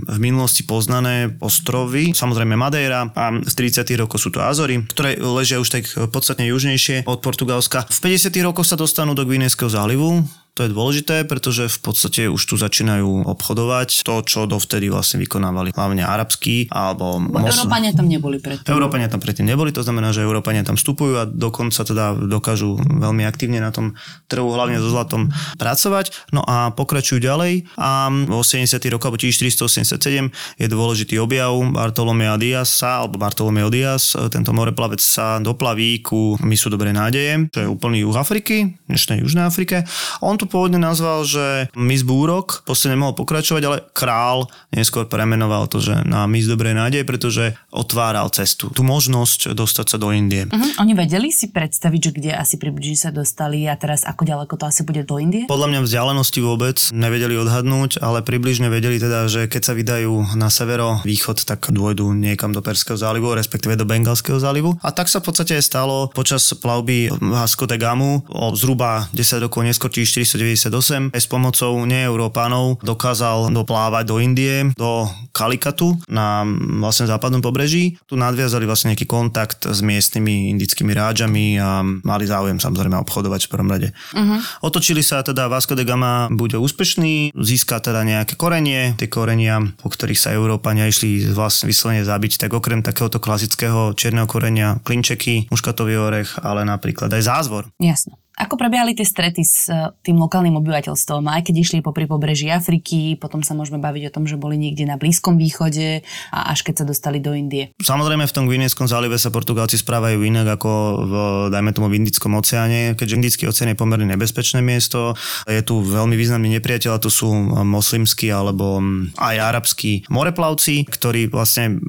v 0.05 0.17
minulosti 0.17 0.63
poznané 0.63 1.24
ostrovy, 1.41 2.13
samozrejme 2.13 2.53
Madeira 2.57 3.09
a 3.13 3.33
z 3.41 3.53
30. 3.53 3.85
rokov 3.99 4.21
sú 4.21 4.29
to 4.29 4.43
Azory, 4.43 4.81
ktoré 4.85 5.17
ležia 5.19 5.61
už 5.61 5.69
tak 5.69 5.83
podstatne 6.11 6.45
južnejšie 6.49 7.05
od 7.05 7.19
Portugalska. 7.21 7.85
V 7.89 7.99
50. 8.13 8.33
rokoch 8.45 8.67
sa 8.67 8.77
dostanú 8.77 9.17
do 9.17 9.25
Gvinejského 9.25 9.69
zálivu, 9.69 10.23
to 10.55 10.63
je 10.63 10.71
dôležité, 10.71 11.27
pretože 11.27 11.67
v 11.67 11.79
podstate 11.83 12.21
už 12.31 12.39
tu 12.39 12.55
začínajú 12.55 13.27
obchodovať 13.27 14.07
to, 14.07 14.15
čo 14.23 14.47
dovtedy 14.47 14.87
vlastne 14.87 15.19
vykonávali 15.19 15.75
hlavne 15.75 16.07
arabskí 16.07 16.71
alebo... 16.71 17.19
Mos... 17.19 17.59
Európania 17.59 17.91
tam 17.91 18.07
neboli 18.07 18.39
predtým. 18.39 18.71
Európania 18.71 19.11
tam 19.11 19.19
predtým 19.19 19.43
neboli, 19.43 19.75
to 19.75 19.83
znamená, 19.83 20.15
že 20.15 20.23
Európania 20.23 20.63
tam 20.63 20.79
vstupujú 20.79 21.13
a 21.19 21.27
dokonca 21.27 21.83
teda 21.83 22.15
dokážu 22.15 22.79
veľmi 22.79 23.27
aktívne 23.27 23.59
na 23.59 23.75
tom 23.75 23.99
trhu, 24.31 24.47
hlavne 24.47 24.79
so 24.79 24.87
zlatom, 24.87 25.27
pracovať. 25.59 26.31
No 26.31 26.39
a 26.47 26.71
pokračujú 26.71 27.19
ďalej 27.19 27.67
a 27.75 28.07
v 28.07 28.31
80. 28.31 28.79
rokoch, 28.95 29.11
alebo 29.11 29.19
1487 29.19 30.31
je 30.55 30.67
dôležitý 30.71 31.19
objav 31.19 31.51
Bartolomea 31.75 32.39
Diasa, 32.39 33.03
alebo 33.03 33.19
Bartolomeo 33.19 33.67
Dias, 33.67 34.15
tento 34.31 34.55
moreplavec 34.55 35.03
sa 35.03 35.43
doplaví 35.43 35.99
ku 35.99 36.39
mysu 36.39 36.71
Dobrej 36.71 36.95
nádeje, 36.95 37.51
čo 37.51 37.59
je 37.59 37.67
úplný 37.67 38.07
juh 38.07 38.15
Afriky, 38.15 38.71
dnešnej 38.87 39.19
Južnej 39.19 39.43
Afrike. 39.43 39.83
On 40.23 40.39
tu 40.39 40.44
to 40.45 40.53
pôvodne 40.53 40.77
nazval, 40.77 41.25
že 41.25 41.73
mis 41.73 42.05
Búrok, 42.05 42.61
proste 42.69 42.93
nemohol 42.93 43.17
pokračovať, 43.17 43.63
ale 43.65 43.81
král 43.97 44.45
neskôr 44.69 45.09
premenoval 45.09 45.65
to, 45.65 45.81
že 45.81 46.05
na 46.05 46.29
mis 46.29 46.45
Dobrej 46.45 46.77
nádej, 46.77 47.01
pretože 47.01 47.57
otváral 47.73 48.29
cestu, 48.29 48.69
tú 48.69 48.85
možnosť 48.85 49.57
dostať 49.57 49.85
sa 49.89 49.97
do 49.97 50.13
Indie. 50.13 50.45
Uh-huh. 50.45 50.85
Oni 50.85 50.93
vedeli 50.93 51.33
si 51.33 51.49
predstaviť, 51.49 51.99
že 51.99 52.11
kde 52.13 52.31
asi 52.37 52.61
približne 52.61 52.93
sa 52.93 53.09
dostali 53.09 53.65
a 53.65 53.73
teraz 53.73 54.05
ako 54.05 54.21
ďaleko 54.21 54.53
to 54.53 54.69
asi 54.69 54.85
bude 54.85 55.01
do 55.09 55.17
Indie? 55.17 55.49
Podľa 55.49 55.73
mňa 55.73 55.79
vzdialenosti 55.81 56.39
vôbec 56.45 56.77
nevedeli 56.93 57.33
odhadnúť, 57.41 58.05
ale 58.05 58.21
približne 58.21 58.69
vedeli 58.69 59.01
teda, 59.01 59.25
že 59.25 59.49
keď 59.49 59.61
sa 59.65 59.73
vydajú 59.73 60.37
na 60.37 60.53
severo 60.53 61.01
východ, 61.01 61.41
tak 61.41 61.73
dôjdu 61.73 62.13
niekam 62.13 62.53
do 62.53 62.61
Perského 62.61 63.01
zálivu, 63.01 63.33
respektíve 63.33 63.73
do 63.73 63.89
Bengalského 63.89 64.37
zálivu. 64.37 64.77
A 64.85 64.93
tak 64.93 65.09
sa 65.09 65.17
v 65.17 65.33
podstate 65.33 65.57
stalo 65.65 66.13
počas 66.13 66.45
plavby 66.53 67.09
Vasco 67.17 67.65
de 67.65 67.81
Gamu 67.81 68.21
o 68.29 68.53
zhruba 68.53 69.09
10 69.09 69.49
rokov 69.49 69.65
neskôr, 69.65 69.89
1998 70.37 71.15
s 71.15 71.25
pomocou 71.27 71.73
neeurópanov 71.87 72.79
dokázal 72.83 73.49
doplávať 73.51 74.03
do 74.05 74.15
Indie, 74.19 74.69
do 74.75 75.07
Kalikatu 75.31 75.95
na 76.07 76.43
vlastne 76.79 77.07
západnom 77.07 77.43
pobreží. 77.43 77.99
Tu 78.07 78.15
nadviazali 78.15 78.63
vlastne 78.63 78.95
nejaký 78.95 79.07
kontakt 79.07 79.67
s 79.67 79.79
miestnymi 79.83 80.55
indickými 80.55 80.95
rádžami 80.95 81.59
a 81.59 81.83
mali 81.83 82.25
záujem 82.27 82.59
samozrejme 82.59 82.95
obchodovať 83.03 83.47
v 83.47 83.51
prvom 83.51 83.69
rade. 83.71 83.89
Uh-huh. 84.15 84.39
Otočili 84.63 85.03
sa 85.03 85.21
teda 85.21 85.51
Vasco 85.51 85.75
de 85.75 85.83
Gama 85.83 86.31
bude 86.31 86.55
úspešný, 86.59 87.35
získa 87.35 87.83
teda 87.83 88.03
nejaké 88.07 88.39
korenie, 88.39 88.95
tie 88.95 89.11
korenia, 89.11 89.59
po 89.79 89.91
ktorých 89.91 90.19
sa 90.19 90.35
Európania 90.35 90.87
išli 90.87 91.31
vlastne 91.31 91.67
vyslovene 91.69 92.03
zabiť, 92.07 92.47
tak 92.47 92.51
okrem 92.55 92.81
takéhoto 92.81 93.19
klasického 93.19 93.93
čierneho 93.93 94.27
korenia 94.27 94.79
klinčeky, 94.83 95.51
muškatový 95.51 95.95
orech, 95.99 96.39
ale 96.41 96.63
napríklad 96.67 97.11
aj 97.11 97.23
zázvor. 97.23 97.63
Jasno. 97.79 98.17
Ako 98.35 98.59
prebiehali 98.59 98.91
tie 98.91 99.07
strety 99.07 99.43
s 99.47 99.71
e, 99.71 99.95
tým 100.03 100.19
lokálnym 100.19 100.59
obyvateľstvom, 100.59 101.23
aj 101.23 101.47
keď 101.47 101.55
išli 101.55 101.79
po 101.79 101.95
pobreží 101.95 102.51
Afriky, 102.51 103.15
potom 103.15 103.39
sa 103.39 103.55
môžeme 103.55 103.79
baviť 103.79 104.11
o 104.11 104.13
tom, 104.13 104.27
že 104.27 104.35
boli 104.35 104.59
niekde 104.59 104.83
na 104.83 104.99
Blízkom 104.99 105.39
východe 105.39 106.03
a 106.35 106.51
až 106.51 106.67
keď 106.67 106.83
sa 106.83 106.85
dostali 106.85 107.23
do 107.23 107.31
Indie. 107.31 107.71
Samozrejme 107.79 108.27
v 108.27 108.35
tom 108.35 108.51
Gvinejskom 108.51 108.91
zálive 108.91 109.15
sa 109.15 109.31
Portugálci 109.31 109.79
správajú 109.79 110.19
inak 110.19 110.59
ako 110.59 110.71
v, 111.07 111.13
dajme 111.55 111.71
tomu, 111.71 111.87
v 111.87 112.03
Indickom 112.03 112.35
oceáne, 112.35 112.99
keďže 112.99 113.15
Indický 113.15 113.43
oceán 113.47 113.71
je 113.71 113.79
pomerne 113.79 114.05
nebezpečné 114.11 114.59
miesto. 114.59 115.15
Je 115.47 115.63
tu 115.63 115.79
veľmi 115.79 116.19
významný 116.19 116.59
nepriateľ, 116.59 116.99
to 116.99 117.07
sú 117.07 117.31
moslimskí 117.63 118.27
alebo 118.27 118.83
aj 119.15 119.35
arabskí 119.39 120.11
moreplavci, 120.11 120.83
ktorí 120.91 121.31
vlastne 121.31 121.79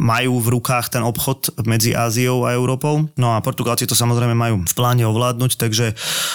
majú 0.00 0.40
v 0.40 0.48
rukách 0.56 0.96
ten 0.96 1.04
obchod 1.04 1.60
medzi 1.68 1.92
Áziou 1.92 2.48
a 2.48 2.56
Európou. 2.56 3.12
No 3.20 3.36
a 3.36 3.44
Portugálci 3.44 3.84
to 3.84 3.92
samozrejme 3.92 4.32
majú 4.32 4.64
v 4.64 4.74
pláne 4.74 5.04
ovládnuť, 5.04 5.60
takže 5.60 5.89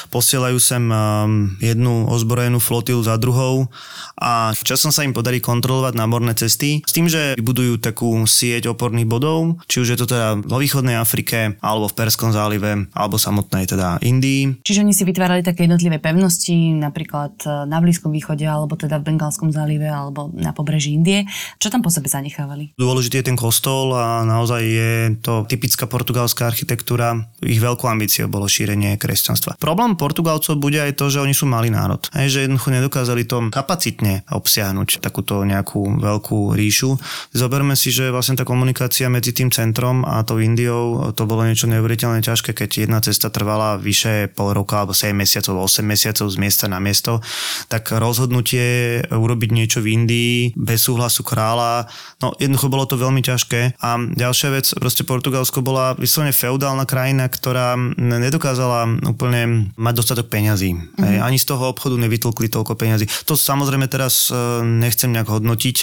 posielajú 0.10 0.58
sem 0.62 0.84
um, 0.90 1.52
jednu 1.60 2.10
ozbrojenú 2.10 2.62
flotilu 2.64 3.02
za 3.04 3.20
druhou 3.20 3.68
a 4.16 4.56
časom 4.56 4.96
sa 4.96 5.04
im 5.04 5.12
podarí 5.12 5.44
kontrolovať 5.44 5.94
námorné 6.00 6.32
cesty 6.40 6.80
s 6.82 6.96
tým, 6.96 7.12
že 7.12 7.36
vybudujú 7.36 7.84
takú 7.84 8.16
sieť 8.24 8.72
oporných 8.72 9.06
bodov, 9.06 9.60
či 9.68 9.84
už 9.84 9.94
je 9.94 10.00
to 10.00 10.08
teda 10.08 10.40
vo 10.40 10.58
východnej 10.58 10.96
Afrike, 10.96 11.60
alebo 11.60 11.92
v 11.92 11.98
Perskom 12.00 12.32
zálive, 12.32 12.88
alebo 12.96 13.20
samotnej 13.20 13.68
teda 13.68 14.00
Indii. 14.02 14.64
Čiže 14.64 14.82
oni 14.82 14.96
si 14.96 15.04
vytvárali 15.06 15.46
také 15.46 15.70
jednotlivé 15.70 16.02
pevnosti, 16.02 16.56
napríklad 16.74 17.38
e, 17.44 17.70
na 17.70 17.78
Blízkom 17.84 18.10
východe, 18.10 18.48
alebo 18.48 18.80
teda 18.80 18.98
v 19.04 19.14
Bengálskom 19.14 19.52
zálive, 19.52 19.86
alebo 19.86 20.32
na 20.34 20.56
pobreží 20.56 20.98
Indie. 20.98 21.30
Čo 21.62 21.70
tam 21.70 21.86
po 21.86 21.94
sebe 21.94 22.10
zanechávali? 22.10 22.74
Dôležitý 22.80 23.22
je 23.22 23.28
ten 23.30 23.38
kostol 23.38 23.94
a 23.94 24.26
naozaj 24.26 24.62
je 24.66 24.92
to 25.22 25.46
typická 25.46 25.86
portugalská 25.86 26.50
architektúra. 26.50 27.30
Ich 27.46 27.62
veľkou 27.62 27.86
ambíciou 27.86 28.26
bolo 28.26 28.50
šírenie 28.50 28.98
kresťanstva. 28.98 29.45
Problém 29.62 29.94
Portugalcov 29.94 30.58
bude 30.58 30.82
aj 30.82 30.98
to, 30.98 31.14
že 31.14 31.22
oni 31.22 31.38
sú 31.38 31.46
malý 31.46 31.70
národ. 31.70 32.02
Hej, 32.18 32.28
že 32.34 32.40
jednoducho 32.50 32.70
nedokázali 32.74 33.24
to 33.30 33.54
kapacitne 33.54 34.26
obsiahnuť 34.34 35.04
takúto 35.04 35.46
nejakú 35.46 36.02
veľkú 36.02 36.58
ríšu. 36.58 36.98
Zoberme 37.36 37.78
si, 37.78 37.94
že 37.94 38.10
vlastne 38.10 38.40
tá 38.40 38.48
komunikácia 38.48 39.12
medzi 39.12 39.36
tým 39.36 39.54
centrom 39.54 40.08
a 40.08 40.24
tou 40.24 40.40
Indiou, 40.42 41.12
to 41.14 41.28
bolo 41.30 41.46
niečo 41.46 41.70
neuveriteľne 41.70 42.24
ťažké, 42.24 42.56
keď 42.56 42.88
jedna 42.88 43.00
cesta 43.04 43.30
trvala 43.30 43.78
vyše 43.78 44.32
pol 44.32 44.56
roka 44.56 44.82
alebo 44.82 44.96
7 44.96 45.12
mesiacov, 45.12 45.68
8 45.68 45.84
mesiacov 45.84 46.26
z 46.32 46.38
miesta 46.40 46.66
na 46.72 46.80
miesto, 46.80 47.20
tak 47.68 47.92
rozhodnutie 47.92 49.02
urobiť 49.12 49.50
niečo 49.52 49.80
v 49.84 49.92
Indii 50.00 50.38
bez 50.56 50.88
súhlasu 50.88 51.28
kráľa, 51.28 51.92
no 52.24 52.32
jednoducho 52.40 52.72
bolo 52.72 52.86
to 52.88 52.96
veľmi 52.96 53.20
ťažké. 53.20 53.82
A 53.84 54.00
ďalšia 54.00 54.50
vec, 54.56 54.66
proste 54.80 55.04
Portugalsko 55.04 55.60
bola 55.60 55.98
vyslovene 56.00 56.32
feudálna 56.32 56.88
krajina, 56.88 57.28
ktorá 57.28 57.76
nedokázala 58.00 58.88
úplne 59.12 59.35
mať 59.76 59.94
dostatok 59.96 60.28
peňazí. 60.32 60.72
Mm-hmm. 60.76 61.20
Ani 61.20 61.38
z 61.38 61.46
toho 61.52 61.72
obchodu 61.72 62.00
nevytlkli 62.00 62.48
toľko 62.48 62.74
peňazí. 62.80 63.06
To 63.28 63.36
samozrejme 63.36 63.92
teraz 63.92 64.32
e, 64.32 64.64
nechcem 64.64 65.12
nejak 65.12 65.28
hodnotiť, 65.28 65.78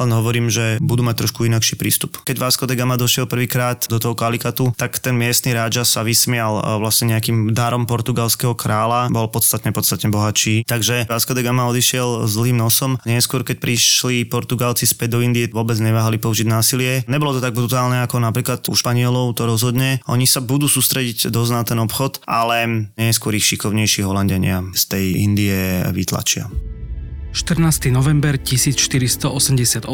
len 0.00 0.10
hovorím, 0.10 0.48
že 0.48 0.80
budú 0.80 1.04
mať 1.04 1.24
trošku 1.24 1.44
inakší 1.44 1.76
prístup. 1.76 2.20
Keď 2.24 2.36
Vasco 2.40 2.64
de 2.64 2.74
Gama 2.74 2.96
došiel 2.96 3.28
prvýkrát 3.28 3.84
do 3.86 4.00
toho 4.00 4.16
Kalikatu, 4.16 4.72
tak 4.74 4.96
ten 4.98 5.14
miestny 5.14 5.52
rádža 5.52 5.84
sa 5.84 6.00
vysmial 6.00 6.60
e, 6.60 6.62
vlastne 6.80 7.12
nejakým 7.12 7.52
darom 7.52 7.84
portugalského 7.84 8.56
kráľa, 8.56 9.12
bol 9.12 9.28
podstatne, 9.28 9.70
podstatne 9.70 10.08
bohatší. 10.08 10.64
Takže 10.64 11.04
Vasco 11.10 11.36
de 11.36 11.42
Gama 11.44 11.68
odišiel 11.68 12.24
zlým 12.24 12.56
nosom. 12.56 12.96
Neskôr, 13.04 13.44
keď 13.44 13.60
prišli 13.60 14.24
Portugalci 14.24 14.88
späť 14.88 15.18
do 15.18 15.20
Indie, 15.20 15.50
vôbec 15.52 15.76
neváhali 15.76 16.16
použiť 16.16 16.46
násilie. 16.48 17.04
Nebolo 17.10 17.36
to 17.36 17.44
tak 17.44 17.52
brutálne 17.52 18.00
ako 18.04 18.22
napríklad 18.22 18.64
u 18.70 18.74
Španielov, 18.74 19.36
to 19.36 19.44
rozhodne. 19.44 20.00
Oni 20.08 20.24
sa 20.24 20.40
budú 20.40 20.70
sústrediť 20.70 21.28
dosť 21.28 21.50
na 21.52 21.62
ten 21.66 21.78
obchod, 21.80 22.22
ale 22.28 22.88
neskôr 22.98 23.34
ich 23.34 23.46
šikovnejší 23.46 24.06
Holandiania 24.06 24.62
z 24.74 24.82
tej 24.86 25.04
Indie 25.18 25.82
vytlačia. 25.90 26.50
14. 27.34 27.90
november 27.90 28.38
1488, 28.38 29.90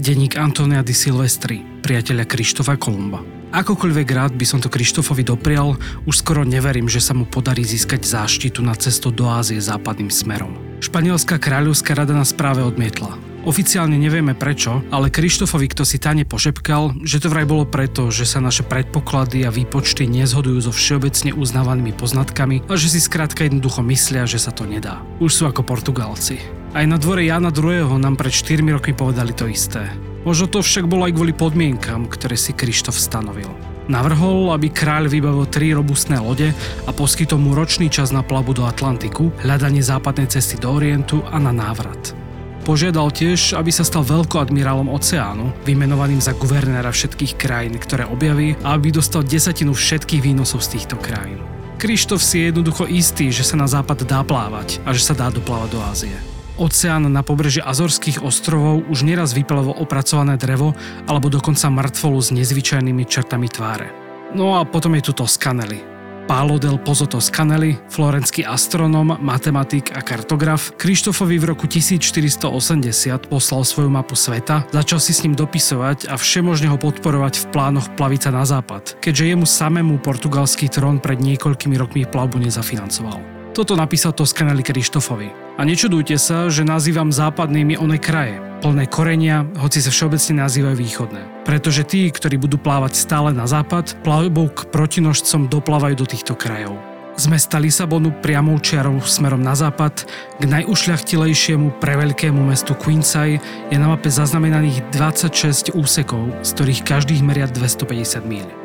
denník 0.00 0.40
Antonia 0.40 0.80
di 0.80 0.96
Silvestri, 0.96 1.60
priateľa 1.84 2.24
Krištofa 2.24 2.80
Kolumba. 2.80 3.20
Akokoľvek 3.52 4.08
rád 4.10 4.32
by 4.34 4.46
som 4.48 4.64
to 4.64 4.72
Krištofovi 4.72 5.28
doprial, 5.28 5.76
už 6.08 6.24
skoro 6.24 6.42
neverím, 6.42 6.88
že 6.88 7.04
sa 7.04 7.12
mu 7.12 7.28
podarí 7.28 7.62
získať 7.62 8.02
záštitu 8.08 8.64
na 8.64 8.72
cestu 8.74 9.12
do 9.12 9.28
Ázie 9.28 9.60
západným 9.60 10.08
smerom. 10.08 10.56
Španielská 10.80 11.36
kráľovská 11.36 11.94
rada 11.94 12.16
nás 12.16 12.32
práve 12.32 12.64
odmietla. 12.64 13.33
Oficiálne 13.44 14.00
nevieme 14.00 14.32
prečo, 14.32 14.80
ale 14.88 15.12
Krištofovi 15.12 15.68
kto 15.68 15.84
si 15.84 16.00
tane 16.00 16.24
pošepkal, 16.24 17.04
že 17.04 17.20
to 17.20 17.28
vraj 17.28 17.44
bolo 17.44 17.68
preto, 17.68 18.08
že 18.08 18.24
sa 18.24 18.40
naše 18.40 18.64
predpoklady 18.64 19.44
a 19.44 19.52
výpočty 19.52 20.08
nezhodujú 20.08 20.64
so 20.64 20.72
všeobecne 20.72 21.36
uznávanými 21.36 21.92
poznatkami 21.92 22.64
a 22.64 22.80
že 22.80 22.88
si 22.88 23.04
skrátka 23.04 23.44
jednoducho 23.44 23.84
myslia, 23.84 24.24
že 24.24 24.40
sa 24.40 24.48
to 24.48 24.64
nedá. 24.64 25.04
Už 25.20 25.28
sú 25.28 25.42
ako 25.44 25.60
Portugalci. 25.60 26.40
Aj 26.72 26.88
na 26.88 26.96
dvore 26.96 27.28
Jana 27.28 27.52
II. 27.52 28.00
nám 28.00 28.16
pred 28.16 28.32
4 28.32 28.64
rokmi 28.64 28.96
povedali 28.96 29.36
to 29.36 29.44
isté. 29.44 29.92
Možno 30.24 30.48
to 30.48 30.64
však 30.64 30.88
bolo 30.88 31.04
aj 31.04 31.12
kvôli 31.12 31.36
podmienkam, 31.36 32.08
ktoré 32.08 32.40
si 32.40 32.56
Krištof 32.56 32.96
stanovil. 32.96 33.52
Navrhol, 33.92 34.56
aby 34.56 34.72
kráľ 34.72 35.12
vybavil 35.12 35.44
tri 35.52 35.76
robustné 35.76 36.16
lode 36.16 36.48
a 36.88 36.90
poskytol 36.96 37.36
mu 37.36 37.52
ročný 37.52 37.92
čas 37.92 38.08
na 38.08 38.24
plavu 38.24 38.56
do 38.56 38.64
Atlantiku, 38.64 39.28
hľadanie 39.44 39.84
západnej 39.84 40.32
cesty 40.32 40.56
do 40.56 40.72
Orientu 40.72 41.20
a 41.28 41.36
na 41.36 41.52
návrat. 41.52 42.23
Požiadal 42.64 43.12
tiež, 43.12 43.60
aby 43.60 43.68
sa 43.68 43.84
stal 43.84 44.00
veľkoadmirálom 44.08 44.88
oceánu, 44.88 45.52
vymenovaným 45.68 46.16
za 46.16 46.32
guvernéra 46.32 46.88
všetkých 46.88 47.36
krajín, 47.36 47.76
ktoré 47.76 48.08
objaví 48.08 48.56
a 48.64 48.72
aby 48.80 48.88
dostal 48.88 49.20
desatinu 49.20 49.76
všetkých 49.76 50.24
výnosov 50.24 50.64
z 50.64 50.80
týchto 50.80 50.96
krajín. 50.96 51.44
Krištof 51.76 52.24
si 52.24 52.40
je 52.40 52.48
jednoducho 52.48 52.88
istý, 52.88 53.28
že 53.28 53.44
sa 53.44 53.60
na 53.60 53.68
západ 53.68 54.08
dá 54.08 54.24
plávať 54.24 54.80
a 54.88 54.96
že 54.96 55.04
sa 55.04 55.12
dá 55.12 55.28
doplávať 55.28 55.68
do 55.76 55.80
Ázie. 55.84 56.16
Oceán 56.56 57.04
na 57.12 57.20
pobreží 57.20 57.60
Azorských 57.60 58.24
ostrovov 58.24 58.88
už 58.88 59.04
neraz 59.04 59.36
vyplavo 59.36 59.76
opracované 59.76 60.40
drevo 60.40 60.72
alebo 61.04 61.28
dokonca 61.28 61.68
mŕtvolu 61.68 62.18
s 62.24 62.32
nezvyčajnými 62.32 63.04
črtami 63.04 63.44
tváre. 63.52 63.92
No 64.32 64.56
a 64.56 64.64
potom 64.64 64.96
je 64.96 65.04
tu 65.04 65.12
Toskanely, 65.12 65.93
Pálo 66.24 66.56
del 66.56 66.80
Pozzo 66.80 67.04
Toscanelli, 67.04 67.76
florenský 67.92 68.48
astronóm, 68.48 69.12
matematik 69.20 69.92
a 69.92 70.00
kartograf, 70.00 70.72
Krištofovi 70.80 71.36
v 71.36 71.52
roku 71.52 71.68
1480 71.68 73.28
poslal 73.28 73.60
svoju 73.60 73.92
mapu 73.92 74.16
sveta, 74.16 74.64
začal 74.72 75.04
si 75.04 75.12
s 75.12 75.20
ním 75.20 75.36
dopisovať 75.36 76.08
a 76.08 76.16
všemožne 76.16 76.72
ho 76.72 76.80
podporovať 76.80 77.44
v 77.44 77.48
plánoch 77.52 77.92
plavica 78.00 78.32
na 78.32 78.48
západ, 78.48 78.96
keďže 79.04 79.36
jemu 79.36 79.44
samému 79.44 80.00
portugalský 80.00 80.72
trón 80.72 80.96
pred 80.96 81.20
niekoľkými 81.20 81.76
rokmi 81.76 82.08
plavbu 82.08 82.40
nezafinancoval. 82.40 83.43
Toto 83.54 83.78
napísal 83.78 84.10
Toscanelli 84.10 84.66
Krištofovi. 84.66 85.30
A 85.54 85.62
nečudujte 85.62 86.18
sa, 86.18 86.50
že 86.50 86.66
nazývam 86.66 87.14
západnými 87.14 87.78
one 87.78 88.02
kraje, 88.02 88.42
plné 88.58 88.90
korenia, 88.90 89.46
hoci 89.62 89.78
sa 89.78 89.94
všeobecne 89.94 90.42
nazývajú 90.42 90.74
východné. 90.74 91.22
Pretože 91.46 91.86
tí, 91.86 92.10
ktorí 92.10 92.34
budú 92.34 92.58
plávať 92.58 92.98
stále 92.98 93.30
na 93.30 93.46
západ, 93.46 93.94
plavbou 94.02 94.50
k 94.50 94.66
protinožcom 94.74 95.46
doplávajú 95.46 96.02
do 96.02 96.06
týchto 96.10 96.34
krajov. 96.34 96.74
Z 97.14 97.30
mesta 97.30 97.62
Lisabonu 97.62 98.10
priamou 98.10 98.58
čiarou 98.58 98.98
smerom 98.98 99.38
na 99.38 99.54
západ 99.54 100.02
k 100.42 100.42
najušľachtilejšiemu 100.50 101.78
preveľkému 101.78 102.42
mestu 102.42 102.74
Queensay 102.74 103.38
je 103.70 103.76
na 103.78 103.86
mape 103.86 104.10
zaznamenaných 104.10 104.90
26 104.90 105.78
úsekov, 105.78 106.26
z 106.42 106.50
ktorých 106.58 106.82
každých 106.82 107.22
meria 107.22 107.46
250 107.46 108.18
míľ. 108.26 108.63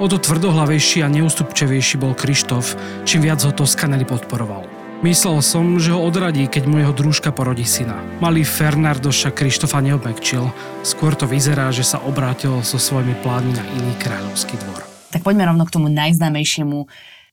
O 0.00 0.08
to 0.08 0.16
tvrdohlavejší 0.16 1.04
a 1.04 1.12
neústupčevejší 1.12 2.00
bol 2.00 2.16
Krištof, 2.16 2.72
čím 3.04 3.28
viac 3.28 3.44
ho 3.44 3.52
Toskanelli 3.52 4.08
podporoval. 4.08 4.64
Myslel 5.04 5.44
som, 5.44 5.76
že 5.76 5.92
ho 5.92 6.00
odradí, 6.00 6.48
keď 6.48 6.64
mu 6.64 6.80
jeho 6.80 6.96
družka 6.96 7.28
porodí 7.36 7.68
syna. 7.68 8.00
Malý 8.16 8.40
Fernando 8.40 9.12
však 9.12 9.36
Krištofa 9.36 9.84
neobmekčil. 9.84 10.48
Skôr 10.80 11.12
to 11.12 11.28
vyzerá, 11.28 11.68
že 11.68 11.84
sa 11.84 12.00
obrátil 12.00 12.64
so 12.64 12.80
svojimi 12.80 13.12
plánmi 13.20 13.52
na 13.52 13.64
iný 13.76 13.92
kráľovský 14.00 14.56
dvor. 14.64 14.88
Tak 15.12 15.20
poďme 15.20 15.52
rovno 15.52 15.68
k 15.68 15.74
tomu 15.76 15.92
najznámejšiemu 15.92 16.88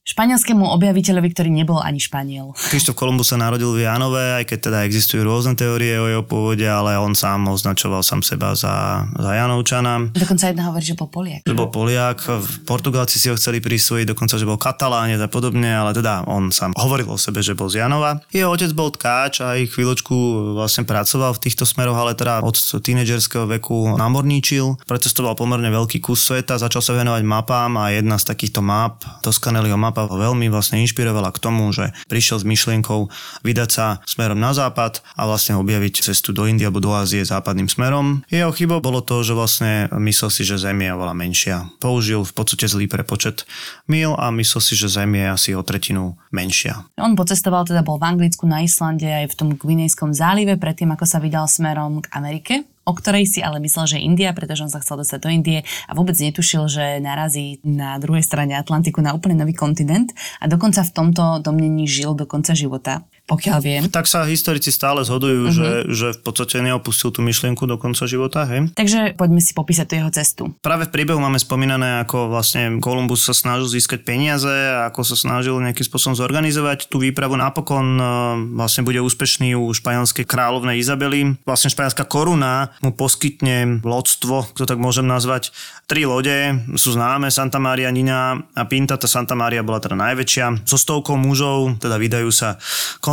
španielskému 0.08 0.64
objaviteľovi, 0.72 1.28
ktorý 1.36 1.50
nebol 1.52 1.76
ani 1.84 2.00
Španiel. 2.00 2.56
Krištof 2.56 2.96
Kolumbus 2.96 3.28
sa 3.28 3.36
narodil 3.36 3.68
v 3.76 3.84
Janove, 3.84 4.40
aj 4.40 4.48
keď 4.48 4.58
teda 4.72 4.78
existujú 4.88 5.20
rôzne 5.20 5.52
teórie 5.52 6.00
o 6.00 6.08
jeho 6.08 6.24
pôvode, 6.24 6.64
ale 6.64 6.96
on 6.96 7.12
sám 7.12 7.44
označoval 7.52 8.00
sám 8.00 8.24
seba 8.24 8.56
za, 8.56 9.04
za 9.12 9.30
Janovčana. 9.36 10.16
Dokonca 10.16 10.48
jedna 10.48 10.72
hovorí, 10.72 10.84
že 10.88 10.96
bol 10.96 11.12
Poliak. 11.12 11.44
Že 11.44 11.52
bol 11.52 11.68
Poliak, 11.68 12.24
Portugalci 12.64 13.20
si 13.20 13.28
ho 13.28 13.36
chceli 13.36 13.60
prisvojiť, 13.60 14.08
dokonca, 14.08 14.40
že 14.40 14.48
bol 14.48 14.56
Katalánec 14.56 15.20
a 15.20 15.28
podobne, 15.28 15.68
ale 15.68 15.92
teda 15.92 16.24
on 16.24 16.48
sám 16.48 16.72
hovoril 16.80 17.12
o 17.12 17.20
sebe, 17.20 17.44
že 17.44 17.52
bol 17.52 17.68
z 17.68 17.84
Janova. 17.84 18.24
Jeho 18.32 18.48
otec 18.48 18.72
bol 18.72 18.88
tkáč 18.88 19.44
a 19.44 19.60
aj 19.60 19.76
chvíľočku 19.76 20.16
vlastne 20.56 20.88
pracoval 20.88 21.36
v 21.36 21.42
týchto 21.44 21.68
smeroch, 21.68 22.00
ale 22.00 22.16
teda 22.16 22.40
od 22.40 22.56
tínedžerského 22.56 23.44
veku 23.60 24.00
namorníčil, 24.00 24.80
precestoval 24.88 25.36
pomerne 25.36 25.68
veľký 25.68 26.00
kus 26.00 26.24
sveta, 26.24 26.56
začal 26.56 26.80
sa 26.80 26.96
venovať 26.96 27.22
mapám 27.28 27.76
a 27.76 27.92
jedna 27.92 28.16
z 28.16 28.24
takýchto 28.30 28.64
map, 28.64 29.04
Toscanelliho 29.20 29.76
mapa 29.76 29.97
ho 30.06 30.14
veľmi 30.14 30.46
vlastne 30.52 30.78
inšpirovala 30.84 31.34
k 31.34 31.42
tomu, 31.42 31.66
že 31.74 31.90
prišiel 32.06 32.38
s 32.38 32.46
myšlienkou 32.46 33.10
vydať 33.42 33.70
sa 33.72 33.86
smerom 34.06 34.38
na 34.38 34.54
západ 34.54 35.02
a 35.18 35.26
vlastne 35.26 35.58
objaviť 35.58 36.06
cestu 36.06 36.30
do 36.30 36.46
Indie 36.46 36.68
alebo 36.68 36.84
do 36.84 36.94
Ázie 36.94 37.26
západným 37.26 37.66
smerom. 37.66 38.22
Jeho 38.30 38.54
chybou 38.54 38.78
bolo 38.78 39.02
to, 39.02 39.24
že 39.24 39.34
vlastne 39.34 39.88
myslel 39.96 40.30
si, 40.30 40.42
že 40.46 40.60
Zem 40.60 40.78
je 40.84 40.94
oveľa 40.94 41.14
menšia. 41.16 41.56
Použil 41.82 42.22
v 42.22 42.32
podstate 42.36 42.68
zlý 42.68 42.86
prepočet 42.86 43.48
mil 43.88 44.14
a 44.14 44.30
myslel 44.30 44.60
si, 44.62 44.74
že 44.78 44.92
Zem 44.92 45.16
je 45.16 45.26
asi 45.26 45.50
o 45.56 45.62
tretinu 45.64 46.14
menšia. 46.30 46.84
On 47.00 47.16
pocestoval, 47.16 47.64
teda 47.64 47.80
bol 47.80 47.96
v 47.96 48.06
Anglicku, 48.06 48.44
na 48.44 48.62
Islande 48.62 49.08
aj 49.08 49.32
v 49.32 49.34
tom 49.34 49.48
Gvinejskom 49.56 50.12
zálive, 50.12 50.60
predtým 50.60 50.92
ako 50.92 51.04
sa 51.08 51.18
vydal 51.18 51.48
smerom 51.48 52.04
k 52.04 52.12
Amerike 52.12 52.54
o 52.88 52.92
ktorej 52.96 53.28
si 53.28 53.44
ale 53.44 53.60
myslel, 53.60 53.84
že 53.84 53.98
India, 54.00 54.32
pretože 54.32 54.64
on 54.64 54.72
sa 54.72 54.80
chcel 54.80 55.04
dostať 55.04 55.20
do 55.20 55.28
Indie 55.28 55.60
a 55.84 55.92
vôbec 55.92 56.16
netušil, 56.16 56.64
že 56.72 56.84
narazí 57.04 57.60
na 57.60 58.00
druhej 58.00 58.24
strane 58.24 58.56
Atlantiku 58.56 59.04
na 59.04 59.12
úplne 59.12 59.36
nový 59.36 59.52
kontinent 59.52 60.16
a 60.40 60.48
dokonca 60.48 60.80
v 60.80 60.94
tomto 60.96 61.44
domnení 61.44 61.84
žil 61.84 62.16
do 62.16 62.24
konca 62.24 62.56
života. 62.56 63.04
Pokiaľ 63.28 63.58
viem. 63.60 63.82
Tak 63.92 64.08
sa 64.08 64.24
historici 64.24 64.72
stále 64.72 65.04
zhodujú, 65.04 65.52
uh-huh. 65.52 65.54
že, 65.54 65.70
že 65.92 66.06
v 66.16 66.20
podstate 66.24 66.64
neopustil 66.64 67.12
tú 67.12 67.20
myšlienku 67.20 67.68
do 67.68 67.76
konca 67.76 68.08
života, 68.08 68.48
hej? 68.48 68.72
Takže 68.72 69.14
poďme 69.20 69.44
si 69.44 69.52
popísať 69.52 69.84
tú 69.84 69.94
jeho 70.00 70.10
cestu. 70.10 70.42
Práve 70.64 70.88
v 70.88 70.94
príbehu 70.96 71.20
máme 71.20 71.36
spomínané, 71.36 72.00
ako 72.08 72.32
vlastne 72.32 72.80
Kolumbus 72.80 73.28
sa 73.28 73.36
snažil 73.36 73.68
získať 73.68 74.08
peniaze 74.08 74.48
a 74.48 74.88
ako 74.88 75.04
sa 75.04 75.16
snažil 75.20 75.60
nejakým 75.60 75.84
spôsobom 75.84 76.16
zorganizovať 76.16 76.88
tú 76.88 77.04
výpravu. 77.04 77.36
Napokon 77.36 78.00
uh, 78.00 78.08
vlastne 78.56 78.88
bude 78.88 79.04
úspešný 79.04 79.52
u 79.52 79.68
španielskej 79.76 80.24
kráľovnej 80.24 80.80
Izabely. 80.80 81.36
Vlastne 81.44 81.68
španielská 81.68 82.08
koruna 82.08 82.72
mu 82.80 82.96
poskytne 82.96 83.84
lodstvo, 83.84 84.48
kto 84.56 84.64
tak 84.64 84.80
môžem 84.80 85.04
nazvať. 85.04 85.52
Tri 85.84 86.08
lode 86.08 86.64
sú 86.80 86.96
známe, 86.96 87.28
Santa 87.28 87.60
Maria, 87.60 87.92
Nina 87.92 88.40
a 88.56 88.62
Pinta. 88.64 88.96
Tá 88.96 89.08
Santa 89.08 89.36
Maria 89.36 89.60
bola 89.60 89.80
teda 89.80 89.96
najväčšia. 89.96 90.64
So 90.64 90.80
stovkou 90.80 91.20
mužov, 91.20 91.80
teda 91.80 92.00
vydajú 92.00 92.28
sa 92.32 92.56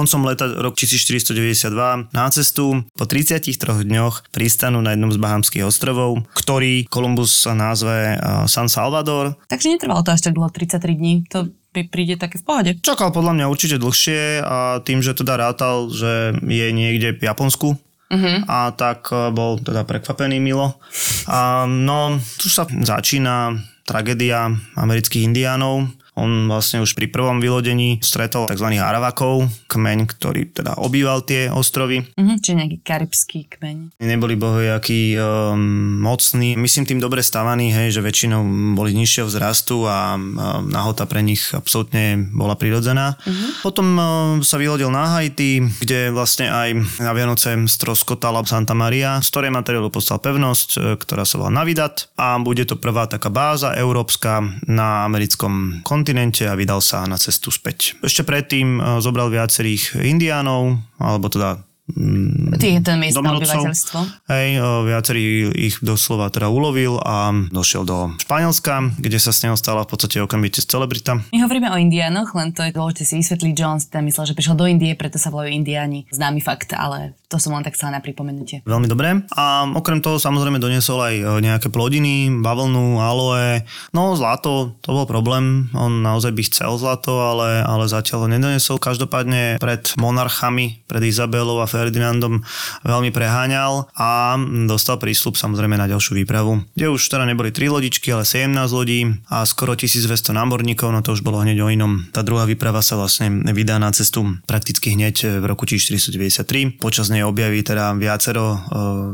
koncom 0.05 0.29
leta 0.29 0.45
rok 0.62 0.77
1492 0.77 2.13
na 2.13 2.29
cestu. 2.29 2.85
Po 2.93 3.09
33 3.09 3.57
dňoch 3.89 4.29
pristanú 4.29 4.85
na 4.85 4.93
jednom 4.93 5.09
z 5.09 5.17
Bahamských 5.17 5.65
ostrovov, 5.65 6.29
ktorý 6.38 6.85
Kolumbus 6.85 7.41
sa 7.41 7.57
názve 7.57 8.21
San 8.45 8.69
Salvador. 8.69 9.33
Takže 9.50 9.74
netrvalo 9.74 10.05
to 10.05 10.13
až 10.13 10.29
tak 10.29 10.38
dlho, 10.38 10.53
33 10.53 10.93
dní. 10.93 11.25
To 11.33 11.50
mi 11.74 11.89
príde 11.89 12.21
také 12.21 12.38
v 12.38 12.45
pohode. 12.45 12.71
Čakal 12.85 13.09
podľa 13.09 13.33
mňa 13.33 13.45
určite 13.50 13.81
dlhšie 13.81 14.45
a 14.45 14.77
tým, 14.85 15.01
že 15.01 15.17
teda 15.17 15.41
rátal, 15.41 15.89
že 15.89 16.38
je 16.38 16.67
niekde 16.69 17.17
v 17.17 17.25
Japonsku, 17.25 17.81
Uh-huh. 18.05 18.38
A 18.45 18.69
tak 18.69 19.09
e, 19.09 19.33
bol 19.33 19.57
teda 19.57 19.81
prekvapený 19.81 20.38
Milo. 20.38 20.77
A, 21.25 21.65
no, 21.65 22.21
tu 22.38 22.53
sa 22.53 22.69
začína 22.69 23.57
tragédia 23.81 24.53
amerických 24.77 25.25
indiánov 25.25 25.89
on 26.15 26.48
vlastne 26.48 26.79
už 26.79 26.95
pri 26.95 27.12
prvom 27.12 27.43
vylodení 27.43 28.00
stretol 28.00 28.48
tzv. 28.48 28.79
Aravakov, 28.79 29.51
kmeň, 29.67 30.00
ktorý 30.07 30.48
teda 30.55 30.79
obýval 30.79 31.27
tie 31.27 31.51
ostrovy. 31.51 32.07
Mhm, 32.15 32.39
čiže 32.39 32.55
nejaký 32.55 32.77
karibský 32.81 33.39
kmeň. 33.51 34.00
Neboli 34.00 34.39
bohojakí 34.39 35.19
um, 35.19 36.00
mocní, 36.00 36.55
myslím 36.55 36.88
tým 36.88 37.00
dobre 37.03 37.19
stavaní, 37.19 37.75
hej, 37.75 37.91
že 37.91 38.01
väčšinou 38.01 38.41
boli 38.79 38.95
nižšieho 38.95 39.27
vzrastu 39.27 39.84
a 39.84 40.15
um, 40.15 40.39
nahota 40.72 41.03
pre 41.03 41.19
nich 41.19 41.51
absolútne 41.51 42.31
bola 42.31 42.55
prirodzená. 42.55 43.19
Uh-huh. 43.19 43.51
Potom 43.60 43.88
um, 43.95 44.00
sa 44.39 44.55
vylodil 44.55 44.88
na 44.88 45.19
Haiti, 45.19 45.60
kde 45.84 46.15
vlastne 46.15 46.48
aj 46.48 46.69
na 47.03 47.12
Vianoce 47.12 47.60
stroskotala 47.67 48.48
Santa 48.48 48.72
Maria, 48.72 49.19
z 49.19 49.27
ktorej 49.31 49.51
materiálu 49.51 49.91
postal 49.91 50.24
pevnosť, 50.24 50.69
e, 50.75 50.79
ktorá 51.00 51.27
sa 51.27 51.41
volá 51.41 51.51
Navidad 51.51 52.07
a 52.15 52.38
bude 52.39 52.63
to 52.63 52.77
prvá 52.79 53.10
taká 53.10 53.34
báza 53.34 53.74
európska 53.75 54.43
na 54.69 55.03
americkom 55.07 55.81
kontinente 55.84 56.04
kontinente 56.05 56.45
a 56.45 56.53
vydal 56.53 56.85
sa 56.85 57.01
na 57.09 57.17
cestu 57.17 57.50
späť. 57.50 57.97
Ešte 58.05 58.21
predtým 58.21 58.77
eh, 58.77 58.83
zobral 59.01 59.33
viacerých 59.33 59.97
indiánov, 60.05 60.77
alebo 61.01 61.33
teda 61.33 61.65
Mm, 61.85 62.57
Tý, 62.57 62.81
ten 62.81 62.97
miestne 62.97 63.21
obyvateľstvo. 63.21 64.25
Hej, 64.25 64.57
viacerý 64.89 65.53
ich 65.53 65.77
doslova 65.85 66.33
teda 66.33 66.50
ulovil 66.50 66.97
a 66.97 67.29
došiel 67.53 67.85
do 67.85 68.09
Španielska, 68.25 68.97
kde 68.97 69.21
sa 69.21 69.29
s 69.29 69.45
neho 69.45 69.53
stala 69.53 69.85
v 69.85 69.93
podstate 69.93 70.17
okamžite 70.17 70.65
celebrita. 70.65 71.21
My 71.29 71.45
hovoríme 71.45 71.69
o 71.69 71.77
indiánoch, 71.77 72.33
len 72.33 72.57
to 72.57 72.65
je 72.65 72.74
dôležité 72.74 73.05
si 73.05 73.21
vysvetliť, 73.21 73.53
že 73.53 73.65
on 73.69 73.77
si 73.77 73.93
tam 73.93 74.01
myslel, 74.09 74.25
že 74.25 74.33
prišiel 74.33 74.57
do 74.57 74.65
Indie, 74.65 74.97
preto 74.97 75.21
sa 75.21 75.29
volajú 75.29 75.53
indiáni. 75.53 76.09
Známy 76.09 76.41
fakt, 76.41 76.74
ale 76.74 77.13
to 77.27 77.41
som 77.41 77.53
len 77.58 77.65
tak 77.65 77.74
chcela 77.74 77.98
na 77.98 78.01
pripomenutie. 78.01 78.62
Veľmi 78.65 78.86
dobré. 78.89 79.25
A 79.34 79.65
okrem 79.74 80.00
toho 80.00 80.22
samozrejme 80.22 80.62
doniesol 80.62 81.01
aj 81.01 81.15
e, 81.15 81.24
nejaké 81.41 81.67
plodiny, 81.74 82.29
bavlnu, 82.41 83.01
aloe. 83.01 83.65
No 83.91 84.13
zlato, 84.13 84.77
to 84.86 84.89
bol 84.94 85.10
problém. 85.10 85.70
On 85.74 86.01
naozaj 86.01 86.32
by 86.32 86.44
chcel 86.46 86.77
zlato, 86.77 87.17
ale, 87.22 87.65
ale 87.65 87.89
zatiaľ 87.89 88.25
ho 88.25 88.27
nedoniesol. 88.29 88.77
Každopádne 88.77 89.58
pred 89.58 89.84
monarchami, 89.98 90.86
pred 90.86 91.03
Izabelou 91.05 91.62
a 91.62 91.67
Ferdinandom 91.70 92.46
veľmi 92.86 93.10
preháňal 93.10 93.89
a 93.98 94.38
dostal 94.70 95.01
prísľub 95.01 95.38
samozrejme 95.38 95.75
na 95.75 95.89
ďalšiu 95.89 96.22
výpravu, 96.24 96.62
kde 96.77 96.94
už 96.94 97.01
teda 97.10 97.25
neboli 97.25 97.50
3 97.50 97.72
lodičky, 97.72 98.13
ale 98.13 98.27
17 98.27 98.53
lodí 98.72 99.08
a 99.32 99.44
skoro 99.48 99.74
1200 99.74 100.36
námorníkov, 100.36 100.94
no 100.94 101.01
to 101.01 101.15
už 101.15 101.25
bolo 101.25 101.41
hneď 101.41 101.62
o 101.63 101.72
inom. 101.72 102.05
Tá 102.13 102.22
druhá 102.22 102.46
výprava 102.46 102.86
sa 102.86 103.00
vlastne 103.00 103.41
vydá 103.51 103.82
na 103.82 103.89
cestu 103.91 104.24
prakticky 104.46 104.94
hneď 104.94 105.41
v 105.41 105.46
roku 105.46 105.65
1493. 105.65 106.77
Počas 106.77 107.10
nej 107.15 107.24
objaví 107.24 107.63
teda 107.63 107.95
viacero 107.95 108.43
e, 108.51 108.57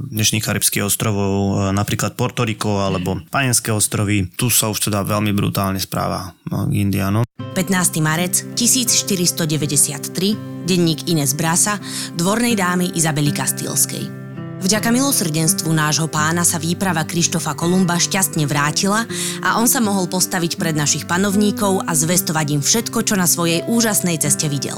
dnešných 0.10 0.41
karibských 0.41 0.89
ostrovov, 0.89 1.70
e, 1.70 1.70
napríklad 1.70 2.17
Porto 2.17 2.41
Rico 2.41 2.81
alebo 2.81 3.22
Panenské 3.29 3.70
ostrovy. 3.70 4.25
Tu 4.34 4.50
sa 4.50 4.74
už 4.74 4.89
teda 4.89 5.05
veľmi 5.05 5.29
brutálne 5.38 5.77
správa 5.77 6.34
e, 6.50 6.81
Indianom. 6.81 7.22
15. 7.53 8.01
marec 8.01 8.41
1493 8.58 10.65
denník 10.65 11.13
Ines 11.13 11.38
Brasa, 11.38 11.77
dvornej 12.17 12.58
dámy 12.58 12.98
Izabely 12.98 13.29
Kastilskej. 13.29 14.17
Vďaka 14.62 14.93
milosrdenstvu 14.93 15.74
nášho 15.74 16.05
pána 16.05 16.46
sa 16.46 16.62
výprava 16.62 17.01
Krištofa 17.01 17.58
Kolumba 17.58 17.98
šťastne 17.98 18.46
vrátila 18.46 19.10
a 19.41 19.58
on 19.58 19.65
sa 19.65 19.82
mohol 19.82 20.06
postaviť 20.06 20.62
pred 20.62 20.78
našich 20.78 21.10
panovníkov 21.10 21.82
a 21.82 21.97
zvestovať 21.97 22.47
im 22.54 22.62
všetko, 22.62 23.02
čo 23.02 23.17
na 23.17 23.25
svojej 23.25 23.65
úžasnej 23.65 24.21
ceste 24.21 24.45
videl. 24.45 24.78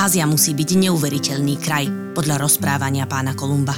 Ázia 0.00 0.24
musí 0.24 0.56
byť 0.56 0.88
neuveriteľný 0.88 1.60
kraj, 1.60 1.84
podľa 2.16 2.40
rozprávania 2.40 3.04
pána 3.04 3.36
Kolumba. 3.36 3.76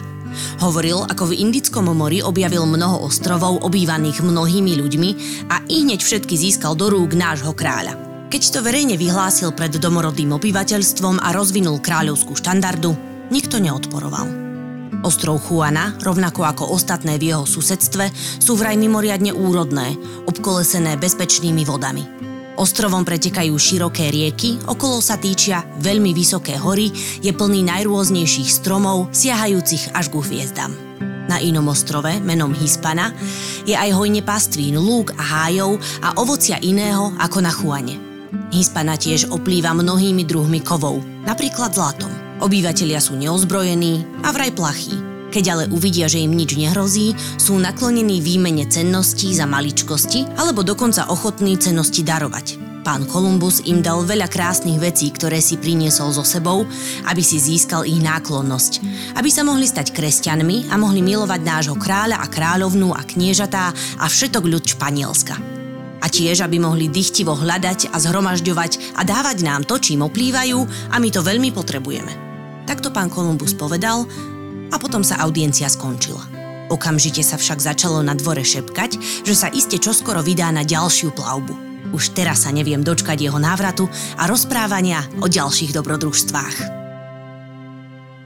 Hovoril, 0.62 1.02
ako 1.02 1.34
v 1.34 1.42
Indickom 1.42 1.90
mori 1.90 2.22
objavil 2.22 2.62
mnoho 2.62 3.02
ostrovov 3.10 3.58
obývaných 3.66 4.22
mnohými 4.22 4.78
ľuďmi 4.78 5.10
a 5.50 5.66
i 5.66 5.82
hneď 5.82 5.98
všetky 5.98 6.38
získal 6.38 6.78
do 6.78 6.94
rúk 6.94 7.18
nášho 7.18 7.50
kráľa. 7.50 7.98
Keď 8.30 8.42
to 8.54 8.62
verejne 8.62 8.94
vyhlásil 8.94 9.50
pred 9.50 9.74
domorodým 9.74 10.30
obyvateľstvom 10.38 11.18
a 11.18 11.34
rozvinul 11.34 11.82
kráľovskú 11.82 12.38
štandardu, 12.38 12.94
nikto 13.34 13.58
neodporoval. 13.58 14.30
Ostrov 15.02 15.42
Juana, 15.42 15.98
rovnako 16.06 16.46
ako 16.46 16.64
ostatné 16.70 17.18
v 17.18 17.34
jeho 17.34 17.50
susedstve, 17.50 18.14
sú 18.38 18.54
vraj 18.54 18.78
mimoriadne 18.78 19.34
úrodné, 19.34 19.98
obkolesené 20.30 20.94
bezpečnými 21.02 21.66
vodami. 21.66 22.31
Ostrovom 22.60 23.00
pretekajú 23.02 23.56
široké 23.56 24.12
rieky, 24.12 24.60
okolo 24.68 25.00
sa 25.00 25.16
týčia 25.16 25.64
veľmi 25.80 26.12
vysoké 26.12 26.60
hory, 26.60 26.92
je 27.24 27.32
plný 27.32 27.64
najrôznejších 27.64 28.50
stromov, 28.52 29.08
siahajúcich 29.08 29.96
až 29.96 30.12
ku 30.12 30.20
hviezdam. 30.20 30.76
Na 31.32 31.40
inom 31.40 31.64
ostrove, 31.72 32.12
menom 32.20 32.52
Hispana, 32.52 33.16
je 33.64 33.72
aj 33.72 33.96
hojne 33.96 34.20
pastvín, 34.20 34.76
lúk 34.76 35.16
a 35.16 35.22
hájov 35.22 35.80
a 36.04 36.18
ovocia 36.20 36.60
iného 36.60 37.14
ako 37.16 37.38
na 37.40 37.52
Chuane. 37.54 37.96
Hispana 38.52 39.00
tiež 39.00 39.32
oplýva 39.32 39.72
mnohými 39.72 40.28
druhmi 40.28 40.60
kovov, 40.60 41.00
napríklad 41.24 41.72
zlatom. 41.72 42.12
Obyvatelia 42.44 43.00
sú 43.00 43.16
neozbrojení 43.16 44.24
a 44.24 44.34
vraj 44.34 44.52
plachí. 44.52 45.11
Keď 45.32 45.44
ale 45.48 45.64
uvidia, 45.72 46.12
že 46.12 46.20
im 46.20 46.36
nič 46.36 46.60
nehrozí, 46.60 47.16
sú 47.40 47.56
naklonení 47.56 48.20
výmene 48.20 48.68
cenností 48.68 49.32
za 49.32 49.48
maličkosti 49.48 50.36
alebo 50.36 50.60
dokonca 50.60 51.08
ochotní 51.08 51.56
cennosti 51.56 52.04
darovať. 52.04 52.60
Pán 52.82 53.06
Kolumbus 53.08 53.62
im 53.64 53.78
dal 53.78 54.02
veľa 54.02 54.26
krásnych 54.26 54.76
vecí, 54.76 55.08
ktoré 55.14 55.38
si 55.38 55.56
priniesol 55.56 56.12
so 56.12 56.26
sebou, 56.26 56.66
aby 57.06 57.22
si 57.22 57.38
získal 57.38 57.86
ich 57.86 58.02
náklonnosť. 58.02 58.72
Aby 59.16 59.30
sa 59.32 59.46
mohli 59.46 59.64
stať 59.70 59.94
kresťanmi 59.94 60.68
a 60.68 60.76
mohli 60.76 61.00
milovať 61.00 61.40
nášho 61.40 61.76
kráľa 61.78 62.20
a 62.20 62.26
kráľovnú 62.26 62.92
a 62.92 63.00
kniežatá 63.06 63.72
a 64.02 64.04
všetok 64.10 64.44
ľud 64.44 64.64
Španielska 64.68 65.62
a 66.02 66.10
tiež, 66.10 66.42
aby 66.42 66.58
mohli 66.58 66.90
dychtivo 66.90 67.38
hľadať 67.38 67.94
a 67.94 67.96
zhromažďovať 68.02 68.98
a 68.98 69.06
dávať 69.06 69.46
nám 69.46 69.62
to, 69.62 69.78
čím 69.78 70.02
oplývajú 70.02 70.90
a 70.90 70.98
my 70.98 71.08
to 71.14 71.22
veľmi 71.22 71.54
potrebujeme. 71.54 72.10
Takto 72.66 72.90
pán 72.90 73.06
Kolumbus 73.06 73.54
povedal 73.54 74.02
a 74.72 74.76
potom 74.80 75.04
sa 75.04 75.20
audiencia 75.20 75.68
skončila. 75.68 76.24
Okamžite 76.72 77.20
sa 77.20 77.36
však 77.36 77.60
začalo 77.60 78.00
na 78.00 78.16
dvore 78.16 78.40
šepkať, 78.40 78.96
že 79.28 79.34
sa 79.36 79.52
iste 79.52 79.76
čoskoro 79.76 80.24
vydá 80.24 80.48
na 80.48 80.64
ďalšiu 80.64 81.12
plavbu. 81.12 81.54
Už 81.92 82.16
teraz 82.16 82.48
sa 82.48 82.50
neviem 82.50 82.80
dočkať 82.80 83.20
jeho 83.28 83.36
návratu 83.36 83.84
a 84.16 84.24
rozprávania 84.24 85.04
o 85.20 85.28
ďalších 85.28 85.76
dobrodružstvách. 85.76 86.81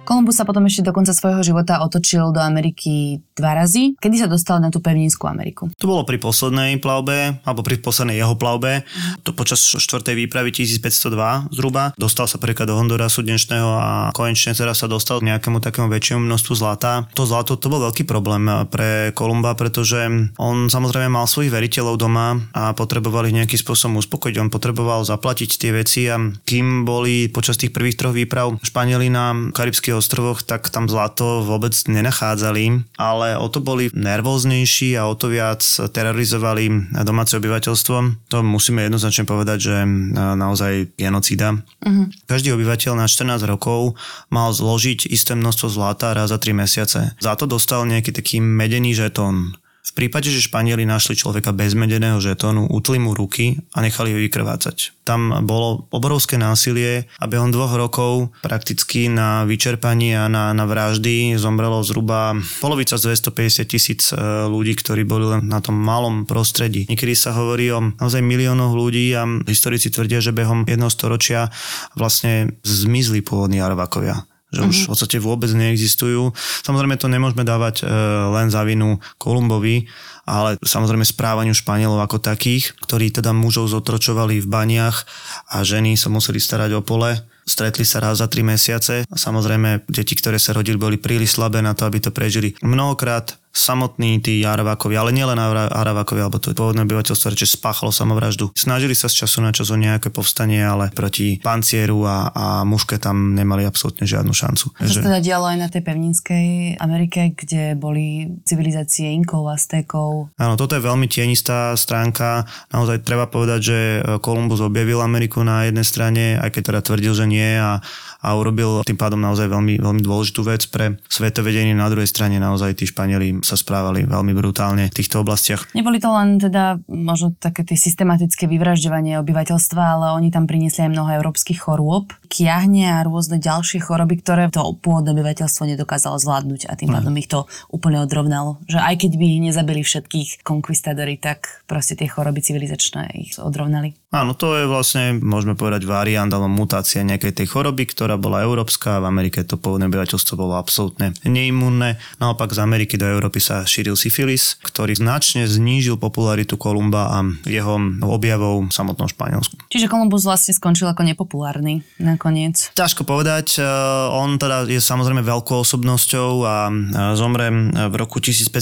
Kolumbus 0.07 0.39
sa 0.39 0.47
potom 0.47 0.63
ešte 0.71 0.87
do 0.87 0.95
konca 0.95 1.11
svojho 1.11 1.43
života 1.43 1.83
otočil 1.83 2.31
do 2.31 2.39
Ameriky 2.39 3.19
dva 3.35 3.59
razy. 3.59 3.99
Kedy 3.99 4.23
sa 4.23 4.29
dostal 4.31 4.63
na 4.63 4.71
tú 4.71 4.79
pevninskú 4.79 5.27
Ameriku? 5.27 5.67
To 5.83 5.91
bolo 5.91 6.07
pri 6.07 6.23
poslednej 6.23 6.79
plavbe, 6.79 7.43
alebo 7.43 7.67
pri 7.67 7.83
poslednej 7.83 8.23
jeho 8.23 8.39
plavbe. 8.39 8.87
To 9.27 9.35
počas 9.35 9.59
štvrtej 9.67 10.15
výpravy 10.15 10.55
1502 10.55 11.51
zhruba. 11.51 11.91
Dostal 11.99 12.31
sa 12.31 12.39
prvýkrát 12.39 12.71
do 12.71 12.79
Hondurasu 12.79 13.27
dnešného 13.27 13.67
a 13.67 13.91
konečne 14.15 14.55
teraz 14.55 14.79
sa 14.79 14.87
dostal 14.87 15.19
k 15.19 15.35
nejakému 15.35 15.59
takému 15.59 15.91
väčšiemu 15.91 16.23
množstvu 16.23 16.55
zlata. 16.55 17.11
To 17.19 17.27
zlato 17.27 17.59
to 17.59 17.67
bol 17.67 17.83
veľký 17.83 18.07
problém 18.07 18.47
pre 18.71 19.11
Kolumba, 19.11 19.59
pretože 19.59 20.07
on 20.39 20.71
samozrejme 20.71 21.11
mal 21.11 21.27
svojich 21.27 21.51
veriteľov 21.51 21.99
doma 21.99 22.39
a 22.55 22.71
potreboval 22.79 23.27
ich 23.27 23.35
nejakým 23.35 23.59
spôsobom 23.59 23.99
uspokojiť. 23.99 24.39
On 24.39 24.55
potreboval 24.55 25.03
zaplatiť 25.03 25.51
tie 25.59 25.75
veci 25.75 26.07
a 26.07 26.23
kým 26.23 26.87
boli 26.87 27.27
počas 27.27 27.59
tých 27.59 27.75
prvých 27.75 27.99
troch 27.99 28.15
výprav 28.15 28.55
Španieli 28.63 29.11
na 29.11 29.35
Karibský 29.51 29.96
ostrovoch, 29.99 30.45
tak 30.45 30.69
tam 30.69 30.87
zlato 30.87 31.43
vôbec 31.43 31.73
nenachádzali, 31.73 32.87
ale 33.01 33.35
o 33.41 33.49
to 33.49 33.65
boli 33.65 33.89
nervóznejší 33.91 34.95
a 35.01 35.09
o 35.09 35.17
to 35.17 35.33
viac 35.33 35.65
terorizovali 35.65 36.93
domáce 37.05 37.35
obyvateľstvo. 37.41 37.97
To 38.31 38.37
musíme 38.45 38.85
jednoznačne 38.85 39.25
povedať, 39.25 39.59
že 39.73 39.77
naozaj 40.15 40.95
genocída. 41.01 41.57
Uh-huh. 41.83 42.07
Každý 42.29 42.53
obyvateľ 42.53 42.93
na 42.95 43.09
14 43.09 43.43
rokov 43.49 43.97
mal 44.29 44.53
zložiť 44.53 45.09
isté 45.09 45.33
množstvo 45.35 45.73
zlata 45.73 46.13
raz 46.13 46.29
za 46.29 46.39
3 46.39 46.53
mesiace. 46.53 47.01
Za 47.19 47.33
to 47.35 47.49
dostal 47.49 47.89
nejaký 47.89 48.13
taký 48.13 48.39
medený 48.39 48.93
žetón 48.93 49.57
v 49.87 49.93
prípade, 49.95 50.35
že 50.35 50.43
Španieli 50.43 50.83
našli 50.83 51.15
človeka 51.15 51.55
bez 51.55 51.79
medeného 51.79 52.19
žetónu, 52.19 52.67
utli 52.75 52.99
mu 52.99 53.15
ruky 53.15 53.63
a 53.71 53.79
nechali 53.79 54.11
ho 54.11 54.19
vykrvácať. 54.19 54.99
Tam 55.07 55.31
bolo 55.47 55.87
obrovské 55.95 56.35
násilie 56.35 57.07
a 57.23 57.25
behom 57.31 57.55
dvoch 57.55 57.79
rokov 57.79 58.35
prakticky 58.43 59.07
na 59.07 59.47
vyčerpanie 59.47 60.19
a 60.19 60.27
na, 60.27 60.51
na 60.51 60.67
vraždy 60.67 61.39
zomrelo 61.39 61.87
zhruba 61.87 62.35
polovica 62.59 62.99
z 62.99 63.15
250 63.15 63.71
tisíc 63.71 64.11
e, 64.11 64.19
ľudí, 64.51 64.75
ktorí 64.75 65.07
boli 65.07 65.31
len 65.31 65.47
na 65.47 65.63
tom 65.63 65.79
malom 65.79 66.27
prostredí. 66.27 66.91
Niekedy 66.91 67.15
sa 67.15 67.31
hovorí 67.39 67.71
o 67.71 67.95
naozaj 67.95 68.27
miliónoch 68.27 68.75
ľudí 68.75 69.15
a 69.15 69.23
historici 69.47 69.95
tvrdia, 69.95 70.19
že 70.19 70.35
behom 70.35 70.67
jedného 70.67 70.91
storočia 70.91 71.55
vlastne 71.95 72.59
zmizli 72.67 73.23
pôvodní 73.23 73.63
Arvakovia 73.63 74.27
že 74.57 74.65
už 74.65 74.77
v 74.87 74.89
podstate 74.89 75.17
vôbec 75.21 75.53
neexistujú. 75.53 76.33
Samozrejme 76.65 76.97
to 76.97 77.13
nemôžeme 77.13 77.45
dávať 77.45 77.85
e, 77.85 77.93
len 78.33 78.49
za 78.49 78.65
vinu 78.65 78.97
Kolumbovi, 79.21 79.85
ale 80.27 80.59
samozrejme 80.59 81.05
správaniu 81.05 81.53
Španielov 81.53 82.01
ako 82.03 82.19
takých, 82.19 82.75
ktorí 82.83 83.13
teda 83.13 83.37
mužov 83.37 83.71
zotročovali 83.71 84.41
v 84.43 84.49
baniach 84.49 85.07
a 85.53 85.63
ženy 85.63 85.95
sa 85.95 86.11
museli 86.11 86.43
starať 86.43 86.75
o 86.75 86.83
pole. 86.83 87.15
Stretli 87.47 87.87
sa 87.87 88.03
raz 88.03 88.19
za 88.19 88.27
tri 88.27 88.43
mesiace 88.43 89.07
a 89.07 89.17
samozrejme 89.17 89.87
deti, 89.87 90.19
ktoré 90.19 90.35
sa 90.43 90.51
rodili, 90.51 90.75
boli 90.75 90.99
príliš 90.99 91.39
slabé 91.39 91.63
na 91.63 91.79
to, 91.79 91.87
aby 91.87 92.03
to 92.03 92.11
prežili. 92.11 92.59
Mnohokrát 92.59 93.39
samotní 93.57 94.21
tí 94.21 94.45
Aravákovia, 94.45 95.01
ale 95.01 95.17
nielen 95.17 95.41
Aravákovia, 95.41 96.29
alebo 96.29 96.37
to 96.37 96.53
pôvodné 96.53 96.85
obyvateľstvo, 96.85 97.33
čo 97.33 97.49
spáchalo 97.49 97.89
samovraždu. 97.89 98.53
Snažili 98.53 98.93
sa 98.93 99.09
z 99.09 99.25
času 99.25 99.41
na 99.41 99.57
čas 99.57 99.73
o 99.73 99.81
nejaké 99.81 100.13
povstanie, 100.13 100.61
ale 100.61 100.93
proti 100.93 101.41
pancieru 101.41 102.05
a, 102.05 102.29
a 102.37 102.47
muške 102.69 103.01
tam 103.01 103.33
nemali 103.33 103.65
absolútne 103.65 104.05
žiadnu 104.05 104.37
šancu. 104.37 104.77
A 104.77 104.85
to 104.85 104.93
že... 104.93 105.01
teda 105.01 105.25
dialo 105.25 105.49
aj 105.49 105.59
na 105.59 105.69
tej 105.73 105.83
pevninskej 105.89 106.47
Amerike, 106.77 107.33
kde 107.33 107.73
boli 107.81 108.29
civilizácie 108.45 109.09
Inkov, 109.17 109.49
Aztékov. 109.49 110.37
Áno, 110.37 110.55
toto 110.61 110.77
je 110.77 110.85
veľmi 110.85 111.09
tienistá 111.09 111.73
stránka. 111.81 112.45
Naozaj 112.75 113.09
treba 113.09 113.25
povedať, 113.25 113.61
že 113.65 113.79
Kolumbus 114.21 114.61
objavil 114.61 115.01
Ameriku 115.01 115.41
na 115.41 115.65
jednej 115.65 115.87
strane, 115.87 116.37
aj 116.37 116.53
keď 116.53 116.63
teda 116.75 116.81
tvrdil, 116.85 117.13
že 117.17 117.25
nie 117.25 117.57
a, 117.57 117.81
a 118.21 118.29
urobil 118.35 118.83
tým 118.85 118.99
pádom 118.99 119.23
naozaj 119.23 119.49
veľmi, 119.49 119.81
veľmi 119.81 120.03
dôležitú 120.03 120.43
vec 120.45 120.67
pre 120.69 120.99
svetovedenie. 121.09 121.73
Na 121.73 121.89
druhej 121.89 122.11
strane 122.11 122.37
naozaj 122.43 122.77
tí 122.77 122.85
Španieli 122.85 123.46
sa 123.47 123.55
správali 123.55 124.03
veľmi 124.03 124.35
brutálne 124.35 124.91
v 124.91 124.97
týchto 124.99 125.23
oblastiach. 125.23 125.71
Neboli 125.71 126.03
to 126.03 126.11
len 126.11 126.43
teda 126.43 126.83
možno 126.91 127.31
také 127.39 127.63
tie 127.63 127.79
systematické 127.79 128.51
vyvražďovanie 128.51 129.23
obyvateľstva, 129.23 129.83
ale 129.99 130.07
oni 130.19 130.35
tam 130.35 130.51
priniesli 130.51 130.91
aj 130.91 130.91
mnoho 130.91 131.11
európskych 131.23 131.63
chorôb, 131.63 132.11
kiahne 132.27 132.99
a 132.99 133.07
rôzne 133.07 133.39
ďalšie 133.39 133.79
choroby, 133.87 134.19
ktoré 134.19 134.51
to 134.51 134.67
pôvodné 134.83 135.15
obyvateľstvo 135.15 135.63
nedokázalo 135.71 136.19
zvládnuť 136.19 136.67
a 136.67 136.75
tým 136.75 136.91
pádom 136.91 137.15
ich 137.15 137.31
to 137.31 137.47
úplne 137.71 138.03
odrovnalo. 138.03 138.59
Že 138.67 138.83
aj 138.83 138.95
keď 139.07 139.13
by 139.15 139.25
ich 139.31 139.41
nezabili 139.47 139.81
všetkých 139.87 140.43
konkvistadori, 140.43 141.23
tak 141.23 141.63
proste 141.71 141.95
tie 141.95 142.11
choroby 142.11 142.43
civilizačné 142.43 143.15
ich 143.15 143.39
odrovnali. 143.39 143.95
Áno, 144.15 144.39
to 144.39 144.55
je 144.55 144.71
vlastne, 144.71 145.19
môžeme 145.19 145.59
povedať, 145.59 145.83
variant 145.83 146.31
alebo 146.31 146.47
mutácia 146.47 147.03
nejakej 147.03 147.43
tej 147.43 147.47
choroby, 147.51 147.91
ktorá 147.91 148.15
bola 148.15 148.47
európska. 148.47 149.03
V 149.03 149.11
Amerike 149.11 149.43
to 149.43 149.59
pôvodné 149.59 149.91
obyvateľstvo 149.91 150.39
bolo 150.39 150.55
absolútne 150.55 151.11
neimunné. 151.27 151.99
Naopak 152.23 152.55
z 152.55 152.63
Ameriky 152.63 152.95
do 152.95 153.03
Európy 153.03 153.43
sa 153.43 153.67
šíril 153.67 153.99
syfilis, 153.99 154.63
ktorý 154.63 154.95
značne 154.95 155.51
znížil 155.51 155.99
popularitu 155.99 156.55
Kolumba 156.55 157.19
a 157.19 157.27
jeho 157.51 157.83
objavov 158.07 158.71
v 158.71 158.73
samotnom 158.73 159.11
Španielsku. 159.11 159.59
Čiže 159.75 159.91
Kolumbus 159.91 160.23
vlastne 160.23 160.55
skončil 160.55 160.87
ako 160.87 161.03
nepopulárny 161.03 161.83
nakoniec. 161.99 162.71
Ťažko 162.79 163.03
povedať. 163.03 163.59
E, 163.59 163.67
on 164.15 164.39
teda 164.39 164.71
je 164.71 164.79
samozrejme 164.79 165.27
veľkou 165.27 165.67
osobnosťou 165.67 166.31
a 166.47 166.71
zomre 167.19 167.51
v 167.91 167.95
roku 167.99 168.23
1504 168.23 168.55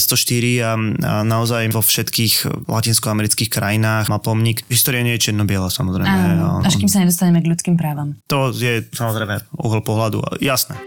a 0.65 0.73
naozaj 1.21 1.69
vo 1.69 1.85
všetkých 1.85 2.65
latinskoamerických 2.65 3.53
krajinách 3.53 4.09
má 4.09 4.17
pomník. 4.17 4.65
História 4.73 5.05
nie 5.05 5.21
je 5.21 5.35
čierno-biela 5.45 5.69
samozrejme. 5.69 6.09
Áno, 6.09 6.65
až 6.65 6.75
kým 6.81 6.89
sa 6.89 7.05
nedostaneme 7.05 7.45
k 7.45 7.51
ľudským 7.53 7.77
právam. 7.77 8.17
To 8.33 8.51
je 8.51 8.89
samozrejme 8.89 9.45
uhol 9.61 9.85
pohľadu, 9.85 10.41
jasné. 10.41 10.81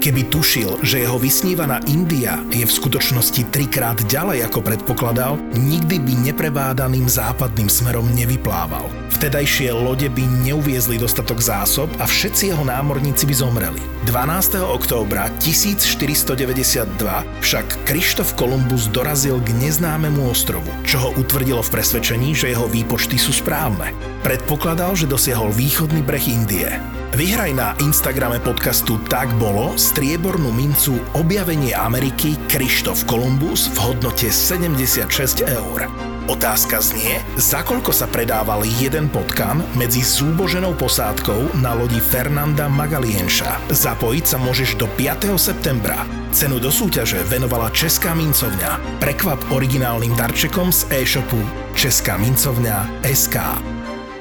Keby 0.00 0.30
tušil, 0.30 0.82
že 0.82 1.02
jeho 1.02 1.18
vysnívaná 1.18 1.82
India 1.86 2.40
je 2.50 2.66
v 2.66 2.72
skutočnosti 2.72 3.50
trikrát 3.54 3.98
ďalej 4.06 4.46
ako 4.50 4.60
predpokladal, 4.64 5.38
nikdy 5.54 6.00
by 6.02 6.12
neprebádaným 6.30 7.06
západným 7.06 7.70
smerom 7.70 8.06
nevyplával. 8.14 8.86
Vtedajšie 9.14 9.70
lode 9.72 10.10
by 10.10 10.24
neuviezli 10.42 10.98
dostatok 10.98 11.38
zásob 11.38 11.86
a 12.02 12.04
všetci 12.04 12.50
jeho 12.50 12.64
námorníci 12.66 13.24
by 13.24 13.34
zomreli. 13.34 13.80
12. 14.04 14.60
októbra 14.60 15.32
1492 15.40 16.92
však 17.40 17.66
Krištof 17.88 18.36
Kolumbus 18.36 18.90
dorazil 18.92 19.40
k 19.40 19.54
neznámemu 19.56 20.28
ostrovu, 20.28 20.68
čo 20.84 21.00
ho 21.00 21.10
utvrdilo 21.16 21.64
v 21.64 21.72
presvedčení, 21.72 22.36
že 22.36 22.52
jeho 22.52 22.68
výpočty 22.68 23.16
sú 23.16 23.32
správne. 23.32 23.96
Predpokladal, 24.20 24.92
že 24.98 25.08
dosiahol 25.08 25.48
východný 25.54 26.04
breh 26.04 26.26
Indie. 26.28 26.68
Vyhraj 27.14 27.52
na 27.54 27.78
Instagrame 27.78 28.42
podcastu 28.42 28.98
Tak 29.06 29.30
bolo 29.38 29.78
striebornú 29.84 30.48
mincu 30.48 30.96
Objavenie 31.12 31.76
Ameriky 31.76 32.40
Krištof 32.48 33.04
Kolumbus 33.04 33.68
v 33.76 33.92
hodnote 33.92 34.32
76 34.32 35.44
eur. 35.44 35.84
Otázka 36.24 36.80
znie, 36.80 37.20
za 37.36 37.60
koľko 37.60 37.92
sa 37.92 38.08
predával 38.08 38.64
jeden 38.80 39.12
potkan 39.12 39.60
medzi 39.76 40.00
súboženou 40.00 40.72
posádkou 40.80 41.60
na 41.60 41.76
lodi 41.76 42.00
Fernanda 42.00 42.64
Magalienša. 42.64 43.68
Zapojiť 43.68 44.24
sa 44.24 44.40
môžeš 44.40 44.80
do 44.80 44.88
5. 44.96 45.36
septembra. 45.36 46.08
Cenu 46.32 46.56
do 46.56 46.72
súťaže 46.72 47.20
venovala 47.28 47.68
Česká 47.68 48.16
mincovňa. 48.16 49.04
Prekvap 49.04 49.52
originálnym 49.52 50.16
darčekom 50.16 50.72
z 50.72 50.88
e-shopu 50.96 51.44
Česká 51.76 52.16
mincovňa 52.16 53.04
SK. 53.04 53.73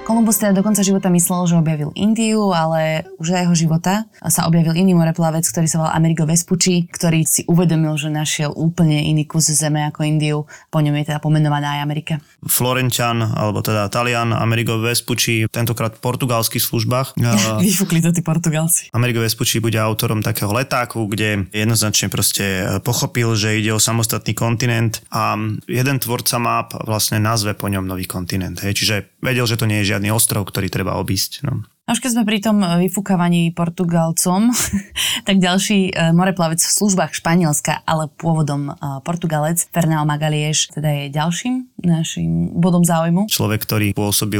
Kolumbus 0.03 0.35
teda 0.35 0.51
do 0.51 0.67
konca 0.67 0.83
života 0.83 1.07
myslel, 1.07 1.47
že 1.47 1.55
objavil 1.55 1.95
Indiu, 1.95 2.51
ale 2.51 3.07
už 3.23 3.27
za 3.31 3.39
jeho 3.47 3.55
života 3.55 4.03
sa 4.27 4.51
objavil 4.51 4.75
iný 4.75 4.91
moreplavec, 4.99 5.47
ktorý 5.47 5.63
sa 5.63 5.79
volal 5.79 5.95
Amerigo 5.95 6.27
Vespucci, 6.27 6.91
ktorý 6.91 7.23
si 7.23 7.47
uvedomil, 7.47 7.95
že 7.95 8.11
našiel 8.11 8.51
úplne 8.51 8.99
iný 8.99 9.23
kus 9.23 9.47
zeme 9.55 9.79
ako 9.87 10.03
Indiu. 10.03 10.43
Po 10.67 10.83
ňom 10.83 10.91
je 10.99 11.07
teda 11.07 11.23
pomenovaná 11.23 11.79
aj 11.79 11.87
Amerika. 11.87 12.13
Florenčan, 12.43 13.23
alebo 13.23 13.63
teda 13.63 13.87
Talian, 13.87 14.35
Amerigo 14.35 14.75
Vespucci, 14.83 15.47
tentokrát 15.47 15.95
v 15.95 16.03
portugalských 16.03 16.59
službách. 16.59 17.15
Vyfúkli 17.63 18.03
to 18.03 18.11
tí 18.11 18.19
Portugalci. 18.19 18.91
Amerigo 18.91 19.23
Vespucci 19.23 19.63
bude 19.63 19.79
autorom 19.79 20.19
takého 20.19 20.51
letáku, 20.51 21.07
kde 21.07 21.47
jednoznačne 21.55 22.11
proste 22.11 22.75
pochopil, 22.83 23.39
že 23.39 23.55
ide 23.55 23.71
o 23.71 23.79
samostatný 23.79 24.35
kontinent 24.35 24.99
a 25.15 25.39
jeden 25.71 26.03
tvorca 26.03 26.43
map 26.43 26.75
vlastne 26.83 27.23
nazve 27.23 27.55
po 27.55 27.71
ňom 27.71 27.87
nový 27.87 28.03
kontinent. 28.03 28.59
Hej. 28.67 28.83
Čiže 28.83 28.95
vedel, 29.23 29.47
že 29.47 29.55
to 29.55 29.63
nie 29.63 29.79
je 29.79 29.92
žiadny 29.93 30.09
ostrov, 30.09 30.49
ktorý 30.49 30.73
treba 30.73 30.97
obísť. 30.97 31.45
No. 31.45 31.61
A 31.83 31.91
už 31.91 31.99
keď 31.99 32.11
sme 32.15 32.23
pri 32.23 32.39
tom 32.39 32.63
e, 32.63 32.87
vyfúkavaní 32.87 33.51
Portugalcom, 33.51 34.55
tak 35.27 35.35
ďalší 35.35 35.91
e, 35.91 36.15
moreplavec 36.15 36.63
v 36.63 36.75
službách 36.79 37.11
Španielska, 37.11 37.83
ale 37.83 38.07
pôvodom 38.07 38.71
e, 38.71 38.73
Portugalec, 39.03 39.67
Fernão 39.67 40.07
Magalieš, 40.07 40.71
teda 40.71 40.87
je 40.87 41.03
ďalším 41.11 41.67
našim 41.83 42.55
bodom 42.55 42.87
záujmu. 42.87 43.27
Človek, 43.27 43.67
ktorý 43.67 43.87
pôsobil 43.91 44.39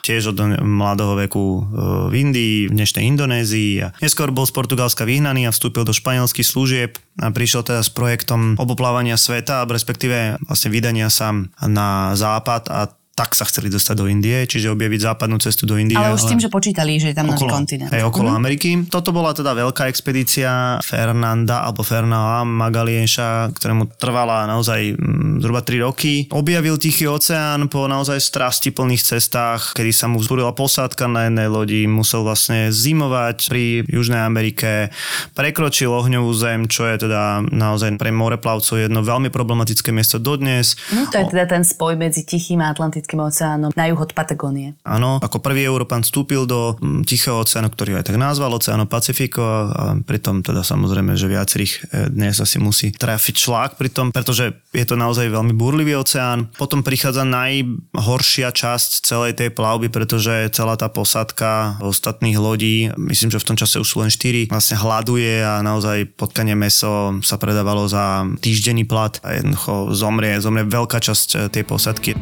tiež 0.00 0.32
od 0.32 0.64
mladého 0.64 1.12
veku 1.20 1.68
v 2.08 2.14
Indii, 2.16 2.72
v 2.72 2.80
dnešnej 2.80 3.04
Indonézii 3.12 3.72
a 3.84 3.92
neskôr 4.00 4.32
bol 4.32 4.48
z 4.48 4.56
Portugalska 4.56 5.04
vyhnaný 5.04 5.44
a 5.44 5.52
vstúpil 5.52 5.84
do 5.84 5.92
španielských 5.92 6.48
služieb 6.48 6.96
a 7.20 7.28
prišiel 7.28 7.60
teda 7.68 7.84
s 7.84 7.92
projektom 7.92 8.56
oboplávania 8.56 9.20
sveta, 9.20 9.68
respektíve 9.68 10.40
vlastne 10.48 10.72
vydania 10.72 11.12
sa 11.12 11.36
na 11.60 12.16
západ 12.16 12.72
a 12.72 12.88
tak 13.12 13.36
sa 13.36 13.44
chceli 13.44 13.68
dostať 13.68 13.94
do 14.00 14.08
Indie, 14.08 14.48
čiže 14.48 14.72
objaviť 14.72 15.00
západnú 15.12 15.36
cestu 15.36 15.68
do 15.68 15.76
Indie. 15.76 16.00
Ale 16.00 16.16
už 16.16 16.24
ale... 16.24 16.30
tým, 16.32 16.40
že 16.40 16.48
počítali, 16.48 16.96
že 16.96 17.12
je 17.12 17.16
tam 17.20 17.28
okolo, 17.28 17.60
kontinent. 17.60 17.92
Hej, 17.92 18.08
okolo 18.08 18.32
mm-hmm. 18.32 18.40
Ameriky. 18.40 18.70
Toto 18.88 19.12
bola 19.12 19.36
teda 19.36 19.52
veľká 19.52 19.84
expedícia 19.92 20.80
Fernanda 20.80 21.60
alebo 21.60 21.84
Fernanda 21.84 22.40
Magalienša, 22.48 23.52
ktorému 23.52 24.00
trvala 24.00 24.48
naozaj 24.48 24.96
mm, 24.96 25.44
zhruba 25.44 25.60
3 25.60 25.84
roky. 25.84 26.24
Objavil 26.32 26.80
Tichý 26.80 27.04
oceán 27.04 27.68
po 27.68 27.84
naozaj 27.84 28.16
strasti 28.16 28.72
plných 28.72 29.04
cestách, 29.04 29.76
kedy 29.76 29.92
sa 29.92 30.08
mu 30.08 30.16
vzbúrila 30.16 30.56
posádka 30.56 31.04
na 31.04 31.28
jednej 31.28 31.52
lodi, 31.52 31.84
musel 31.84 32.24
vlastne 32.24 32.72
zimovať 32.72 33.52
pri 33.52 33.84
Južnej 33.92 34.24
Amerike, 34.24 34.88
prekročil 35.36 35.92
ohňovú 35.92 36.32
zem, 36.32 36.64
čo 36.64 36.88
je 36.88 37.04
teda 37.04 37.44
naozaj 37.44 38.00
pre 38.00 38.08
moreplavcov 38.08 38.80
jedno 38.80 39.04
veľmi 39.04 39.28
problematické 39.28 39.92
miesto 39.92 40.16
dodnes. 40.16 40.80
No 40.96 41.04
to 41.12 41.20
je 41.20 41.28
teda 41.28 41.44
ten 41.44 41.60
spoj 41.60 42.00
medzi 42.00 42.24
Tichým 42.24 42.64
a 42.64 42.72
Atlantickým 42.72 43.01
Atlantickým 43.02 43.26
oceánom 43.26 43.70
na 43.74 43.84
juh 43.90 43.98
od 43.98 44.14
Patagónie. 44.14 44.78
Áno, 44.86 45.18
ako 45.18 45.42
prvý 45.42 45.66
Európan 45.66 46.06
vstúpil 46.06 46.46
do 46.46 46.78
mm, 46.78 47.02
Tichého 47.02 47.42
oceánu, 47.42 47.66
ktorý 47.74 47.96
ho 47.96 47.98
aj 47.98 48.06
tak 48.06 48.16
nazval, 48.16 48.54
Oceáno 48.54 48.86
Pacifiko 48.86 49.42
a 49.42 49.98
pritom 49.98 50.46
teda 50.46 50.62
samozrejme, 50.62 51.18
že 51.18 51.26
viacerých 51.26 51.72
e, 51.72 51.78
dnes 52.14 52.38
asi 52.38 52.62
musí 52.62 52.94
trafiť 52.94 53.34
šlák 53.34 53.70
pritom, 53.74 54.14
pretože 54.14 54.54
je 54.70 54.84
to 54.86 54.94
naozaj 54.94 55.26
veľmi 55.26 55.50
burlivý 55.50 55.98
oceán. 55.98 56.46
Potom 56.54 56.86
prichádza 56.86 57.26
najhoršia 57.26 58.54
časť 58.54 59.02
celej 59.02 59.34
tej 59.34 59.50
plavby, 59.50 59.90
pretože 59.90 60.54
celá 60.54 60.78
tá 60.78 60.86
posádka 60.86 61.82
ostatných 61.82 62.38
lodí, 62.38 62.94
myslím, 62.94 63.34
že 63.34 63.42
v 63.42 63.48
tom 63.50 63.58
čase 63.58 63.82
už 63.82 63.88
sú 63.88 63.96
len 63.98 64.14
4, 64.14 64.46
vlastne 64.46 64.78
hľaduje 64.78 65.42
a 65.42 65.58
naozaj 65.58 66.14
potkanie 66.14 66.54
meso 66.54 67.18
sa 67.26 67.34
predávalo 67.34 67.90
za 67.90 68.22
týždenný 68.38 68.86
plat 68.86 69.18
a 69.26 69.34
jednoducho 69.34 69.90
zomrie, 69.90 70.38
zomrie 70.38 70.62
veľká 70.62 71.02
časť 71.02 71.28
e, 71.34 71.36
tej 71.50 71.64
posádky. 71.66 72.12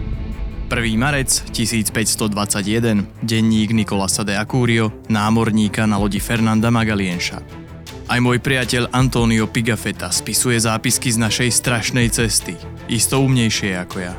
1. 0.71 0.95
marec 0.95 1.51
1521, 1.51 3.03
denník 3.27 3.75
Nikolasa 3.75 4.23
de 4.23 4.39
Acurio, 4.39 4.95
námorníka 5.11 5.83
na 5.83 5.99
lodi 5.99 6.23
Fernanda 6.23 6.71
Magalienša. 6.71 7.43
Aj 8.07 8.19
môj 8.23 8.39
priateľ 8.39 8.95
Antonio 8.95 9.51
Pigafetta 9.51 10.15
spisuje 10.15 10.63
zápisky 10.63 11.11
z 11.11 11.19
našej 11.19 11.51
strašnej 11.51 12.07
cesty, 12.15 12.55
isto 12.87 13.19
umnejšie 13.19 13.83
ako 13.83 13.97
ja. 13.99 14.15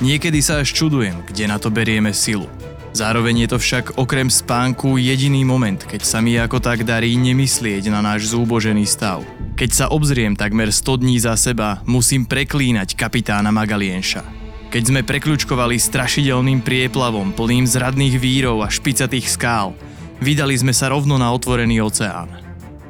Niekedy 0.00 0.40
sa 0.40 0.64
až 0.64 0.72
čudujem, 0.72 1.20
kde 1.28 1.44
na 1.52 1.60
to 1.60 1.68
berieme 1.68 2.16
silu. 2.16 2.48
Zároveň 2.96 3.44
je 3.44 3.48
to 3.52 3.58
však 3.60 4.00
okrem 4.00 4.32
spánku 4.32 4.96
jediný 4.96 5.44
moment, 5.44 5.84
keď 5.84 6.00
sa 6.00 6.24
mi 6.24 6.32
ako 6.40 6.64
tak 6.64 6.80
darí 6.88 7.12
nemyslieť 7.20 7.92
na 7.92 8.00
náš 8.00 8.32
zúbožený 8.32 8.88
stav. 8.88 9.20
Keď 9.52 9.70
sa 9.76 9.86
obzriem 9.92 10.32
takmer 10.32 10.72
100 10.72 10.96
dní 10.96 11.20
za 11.20 11.36
seba, 11.36 11.84
musím 11.84 12.24
preklínať 12.24 12.96
kapitána 12.96 13.52
Magalienša. 13.52 14.39
Keď 14.70 14.86
sme 14.86 15.02
prekľúčkovali 15.02 15.82
strašidelným 15.82 16.62
prieplavom 16.62 17.34
plným 17.34 17.66
zradných 17.66 18.22
vírov 18.22 18.62
a 18.62 18.70
špicatých 18.70 19.26
skál, 19.26 19.74
vydali 20.22 20.54
sme 20.54 20.70
sa 20.70 20.94
rovno 20.94 21.18
na 21.18 21.26
otvorený 21.34 21.82
oceán. 21.82 22.30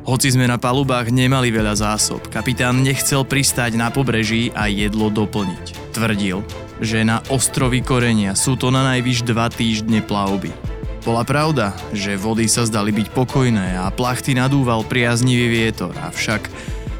Hoci 0.05 0.29
sme 0.29 0.45
na 0.45 0.61
palubách 0.61 1.09
nemali 1.09 1.49
veľa 1.49 1.81
zásob, 1.81 2.21
kapitán 2.29 2.85
nechcel 2.85 3.25
pristáť 3.25 3.81
na 3.81 3.89
pobreží 3.89 4.53
a 4.53 4.69
jedlo 4.69 5.09
doplniť. 5.09 5.97
Tvrdil, 5.97 6.45
že 6.85 7.01
na 7.01 7.25
ostrovy 7.33 7.81
Korenia 7.81 8.37
sú 8.37 8.61
to 8.61 8.69
na 8.69 8.85
najvyš 8.85 9.25
dva 9.25 9.49
týždne 9.49 10.05
plavby. 10.05 10.53
Bola 11.01 11.25
pravda, 11.25 11.73
že 11.97 12.21
vody 12.21 12.45
sa 12.45 12.69
zdali 12.69 12.93
byť 12.93 13.09
pokojné 13.17 13.81
a 13.81 13.89
plachty 13.89 14.37
nadúval 14.37 14.85
priaznivý 14.85 15.49
vietor, 15.49 15.97
avšak 15.97 16.45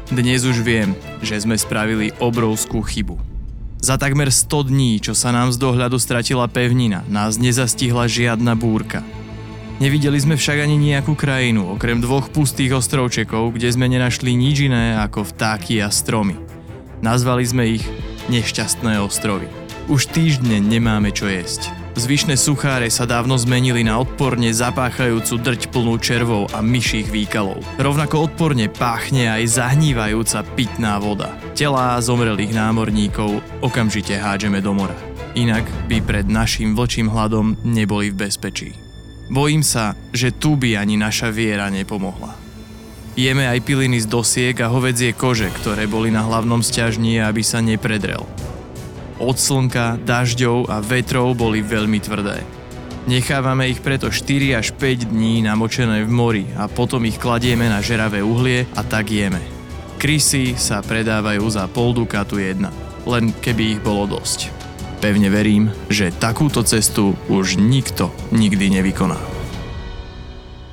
dnes 0.09 0.41
už 0.41 0.65
viem, 0.65 0.97
že 1.21 1.37
sme 1.37 1.53
spravili 1.53 2.17
obrovskú 2.17 2.81
chybu. 2.81 3.30
Za 3.81 3.97
takmer 3.97 4.29
100 4.29 4.69
dní, 4.69 5.01
čo 5.01 5.17
sa 5.17 5.33
nám 5.33 5.49
z 5.49 5.57
dohľadu 5.57 5.97
stratila 5.97 6.45
pevnina, 6.45 7.01
nás 7.09 7.41
nezastihla 7.41 8.05
žiadna 8.05 8.53
búrka. 8.53 9.01
Nevideli 9.81 10.21
sme 10.21 10.37
však 10.37 10.61
ani 10.61 10.77
nejakú 10.77 11.17
krajinu, 11.17 11.65
okrem 11.73 11.97
dvoch 11.97 12.29
pustých 12.29 12.77
ostrovčekov, 12.77 13.57
kde 13.57 13.73
sme 13.73 13.89
nenašli 13.89 14.37
nič 14.37 14.69
iné 14.69 14.93
ako 15.01 15.25
vtáky 15.33 15.81
a 15.81 15.89
stromy. 15.89 16.37
Nazvali 17.01 17.41
sme 17.41 17.63
ich 17.81 17.85
Nešťastné 18.29 19.01
ostrovy. 19.01 19.49
Už 19.89 20.05
týždne 20.13 20.61
nemáme 20.61 21.09
čo 21.09 21.25
jesť. 21.25 21.73
Zvyšné 21.97 22.37
sucháre 22.37 22.85
sa 22.93 23.09
dávno 23.09 23.33
zmenili 23.41 23.81
na 23.81 23.97
odporne 23.97 24.53
zapáchajúcu 24.53 25.41
drť 25.41 25.61
plnú 25.73 25.97
červov 25.97 26.53
a 26.53 26.61
myších 26.61 27.09
výkalov. 27.09 27.65
Rovnako 27.81 28.29
odporne 28.29 28.69
páchne 28.69 29.25
aj 29.25 29.57
zahnívajúca 29.57 30.45
pitná 30.53 31.01
voda. 31.01 31.33
Telá 31.51 31.99
zomrelých 31.99 32.55
námorníkov 32.55 33.43
okamžite 33.59 34.15
hádžeme 34.15 34.63
do 34.63 34.71
mora. 34.71 34.95
Inak 35.35 35.67
by 35.91 35.99
pred 35.99 36.27
našim 36.31 36.75
vlčím 36.75 37.11
hladom 37.11 37.59
neboli 37.67 38.07
v 38.11 38.23
bezpečí. 38.23 38.71
Bojím 39.27 39.59
sa, 39.63 39.95
že 40.15 40.31
tu 40.31 40.55
by 40.55 40.79
ani 40.79 40.95
naša 40.95 41.31
viera 41.31 41.67
nepomohla. 41.67 42.35
Jeme 43.19 43.43
aj 43.43 43.67
piliny 43.67 43.99
z 43.99 44.07
dosiek 44.07 44.55
a 44.63 44.71
hovedzie 44.71 45.11
kože, 45.11 45.51
ktoré 45.51 45.87
boli 45.91 46.07
na 46.07 46.23
hlavnom 46.23 46.63
sťažní, 46.63 47.19
aby 47.19 47.43
sa 47.43 47.59
nepredrel. 47.59 48.23
Od 49.19 49.35
slnka, 49.35 49.99
dažďov 50.07 50.71
a 50.71 50.79
vetrov 50.79 51.35
boli 51.35 51.59
veľmi 51.59 51.99
tvrdé. 51.99 52.47
Nechávame 53.11 53.67
ich 53.67 53.83
preto 53.83 54.07
4 54.07 54.55
až 54.55 54.71
5 54.79 55.11
dní 55.11 55.43
namočené 55.43 56.07
v 56.07 56.11
mori 56.15 56.45
a 56.55 56.71
potom 56.71 57.03
ich 57.03 57.19
kladieme 57.19 57.67
na 57.67 57.83
žeravé 57.83 58.23
uhlie 58.23 58.63
a 58.71 58.81
tak 58.87 59.11
jeme. 59.11 59.50
Krysy 60.01 60.57
sa 60.57 60.81
predávajú 60.81 61.45
za 61.45 61.69
pol 61.69 61.93
dukatu 61.93 62.41
jedna, 62.41 62.73
len 63.05 63.29
keby 63.37 63.77
ich 63.77 63.79
bolo 63.85 64.17
dosť. 64.17 64.49
Pevne 64.97 65.29
verím, 65.29 65.69
že 65.93 66.09
takúto 66.09 66.65
cestu 66.65 67.13
už 67.29 67.61
nikto 67.61 68.09
nikdy 68.33 68.81
nevykoná. 68.81 69.21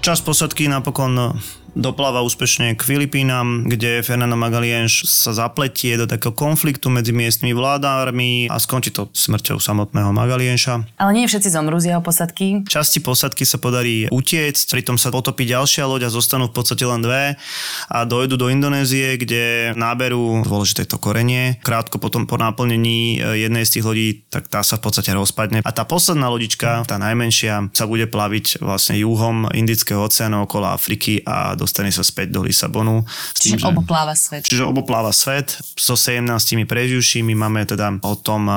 Čas 0.00 0.24
posadky 0.24 0.64
napokon 0.72 1.36
dopláva 1.74 2.24
úspešne 2.24 2.72
k 2.78 2.80
Filipínam, 2.80 3.66
kde 3.68 4.00
Fernando 4.00 4.38
Magalienš 4.38 5.04
sa 5.04 5.34
zapletie 5.36 5.98
do 5.98 6.08
takého 6.08 6.32
konfliktu 6.32 6.88
medzi 6.88 7.12
miestnymi 7.12 7.52
vládármi 7.52 8.48
a 8.48 8.56
skončí 8.56 8.94
to 8.94 9.12
smrťou 9.12 9.60
samotného 9.60 10.14
Magalienša. 10.14 10.98
Ale 11.00 11.12
nie 11.12 11.28
všetci 11.28 11.52
zomrú 11.52 11.76
z 11.82 11.92
jeho 11.92 12.02
posadky. 12.04 12.64
Časti 12.64 13.04
posadky 13.04 13.44
sa 13.44 13.60
podarí 13.60 14.08
utiecť, 14.08 14.64
pritom 14.72 14.96
sa 14.96 15.12
potopí 15.12 15.44
ďalšia 15.44 15.84
loď 15.84 16.08
a 16.08 16.14
zostanú 16.14 16.48
v 16.48 16.56
podstate 16.56 16.86
len 16.86 17.02
dve 17.04 17.34
a 17.90 17.98
dojdu 18.06 18.38
do 18.38 18.46
Indonézie, 18.48 19.18
kde 19.18 19.74
náberú 19.74 20.46
dôležité 20.46 20.86
to 20.86 20.96
korenie. 20.96 21.58
Krátko 21.66 21.98
potom 21.98 22.24
po 22.24 22.38
naplnení 22.38 23.18
e, 23.18 23.44
jednej 23.44 23.66
z 23.66 23.78
tých 23.78 23.84
lodí, 23.84 24.08
tak 24.30 24.46
tá 24.46 24.62
sa 24.62 24.78
v 24.78 24.88
podstate 24.88 25.10
rozpadne. 25.10 25.60
A 25.66 25.70
tá 25.74 25.82
posledná 25.82 26.30
lodička, 26.30 26.86
tá 26.86 26.96
najmenšia, 26.96 27.74
sa 27.74 27.84
bude 27.90 28.06
plaviť 28.06 28.62
vlastne 28.62 28.94
juhom 28.94 29.50
Indického 29.52 30.04
oceánu 30.06 30.46
okolo 30.46 30.70
Afriky 30.70 31.20
a 31.26 31.57
dostane 31.58 31.90
sa 31.90 32.06
späť 32.06 32.30
do 32.30 32.46
Lisabonu. 32.46 33.02
Čiže 33.34 33.58
tým, 33.58 33.74
obopláva 33.74 34.14
svet. 34.14 34.46
Čiže 34.46 34.64
obopláva 34.64 35.10
svet. 35.10 35.58
So 35.74 35.98
17 35.98 36.22
preživšími 36.64 37.34
máme 37.34 37.66
teda 37.66 37.98
o 38.06 38.14
tom 38.14 38.46
um, 38.46 38.54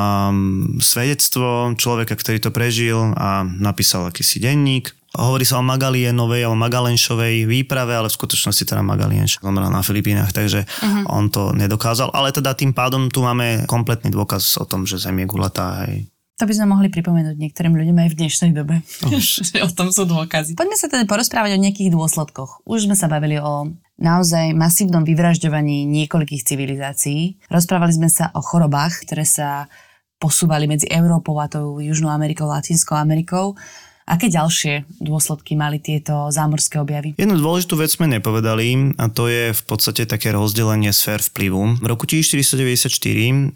svedectvo 0.77 1.73
človeka, 1.73 2.13
ktorý 2.13 2.37
to 2.37 2.53
prežil 2.53 3.17
a 3.17 3.41
napísal 3.43 4.05
akýsi 4.05 4.37
denník. 4.37 4.93
Hovorí 5.11 5.43
sa 5.43 5.59
o 5.59 5.63
Magalienovej 5.65 6.47
alebo 6.47 6.55
Magalenšovej 6.55 7.43
výprave, 7.43 7.99
ale 7.99 8.07
v 8.07 8.15
skutočnosti 8.15 8.63
teda 8.63 8.79
Magalienš 8.79 9.43
zomrel 9.43 9.67
na 9.67 9.83
Filipínach, 9.83 10.31
takže 10.31 10.63
uh-huh. 10.63 11.03
on 11.11 11.27
to 11.27 11.51
nedokázal. 11.51 12.15
Ale 12.15 12.31
teda 12.31 12.55
tým 12.55 12.71
pádom 12.71 13.11
tu 13.11 13.19
máme 13.19 13.67
kompletný 13.67 14.07
dôkaz 14.07 14.55
o 14.63 14.65
tom, 14.69 14.87
že 14.87 15.03
Zem 15.03 15.19
je 15.19 15.27
gulatá. 15.27 15.83
Hej. 15.83 16.07
To 16.41 16.49
by 16.49 16.57
sme 16.57 16.73
mohli 16.73 16.89
pripomenúť 16.89 17.37
niektorým 17.37 17.77
ľuďom 17.77 18.01
aj 18.01 18.09
v 18.09 18.17
dnešnej 18.17 18.51
dobe. 18.57 18.81
že 19.45 19.61
o 19.61 19.69
tom 19.69 19.93
sú 19.93 20.09
dôkazy. 20.09 20.57
Poďme 20.57 20.73
sa 20.73 20.89
teda 20.89 21.05
porozprávať 21.05 21.53
o 21.53 21.61
nejakých 21.61 21.93
dôsledkoch. 21.93 22.65
Už 22.65 22.89
sme 22.89 22.97
sa 22.97 23.05
bavili 23.05 23.37
o 23.37 23.69
naozaj 24.01 24.57
masívnom 24.57 25.05
vyvražďovaní 25.05 25.85
niekoľkých 25.85 26.41
civilizácií. 26.41 27.37
Rozprávali 27.45 27.93
sme 27.93 28.09
sa 28.09 28.33
o 28.33 28.41
chorobách, 28.41 29.05
ktoré 29.05 29.21
sa 29.21 29.69
posúvali 30.17 30.65
medzi 30.65 30.89
Európou 30.89 31.37
a 31.37 31.45
tou 31.45 31.77
Južnou 31.77 32.09
Amerikou, 32.09 32.49
Latinskou 32.49 32.97
Amerikou. 32.97 33.53
Aké 34.11 34.27
ďalšie 34.27 34.99
dôsledky 34.99 35.55
mali 35.55 35.79
tieto 35.79 36.27
zámorské 36.35 36.83
objavy? 36.83 37.15
Jednu 37.15 37.39
dôležitú 37.39 37.79
vec 37.79 37.95
sme 37.95 38.11
nepovedali 38.11 38.99
a 38.99 39.07
to 39.07 39.31
je 39.31 39.55
v 39.55 39.63
podstate 39.63 40.03
také 40.03 40.35
rozdelenie 40.35 40.91
sfér 40.91 41.23
vplyvu. 41.23 41.79
V 41.79 41.87
roku 41.87 42.03
1494 42.03 42.91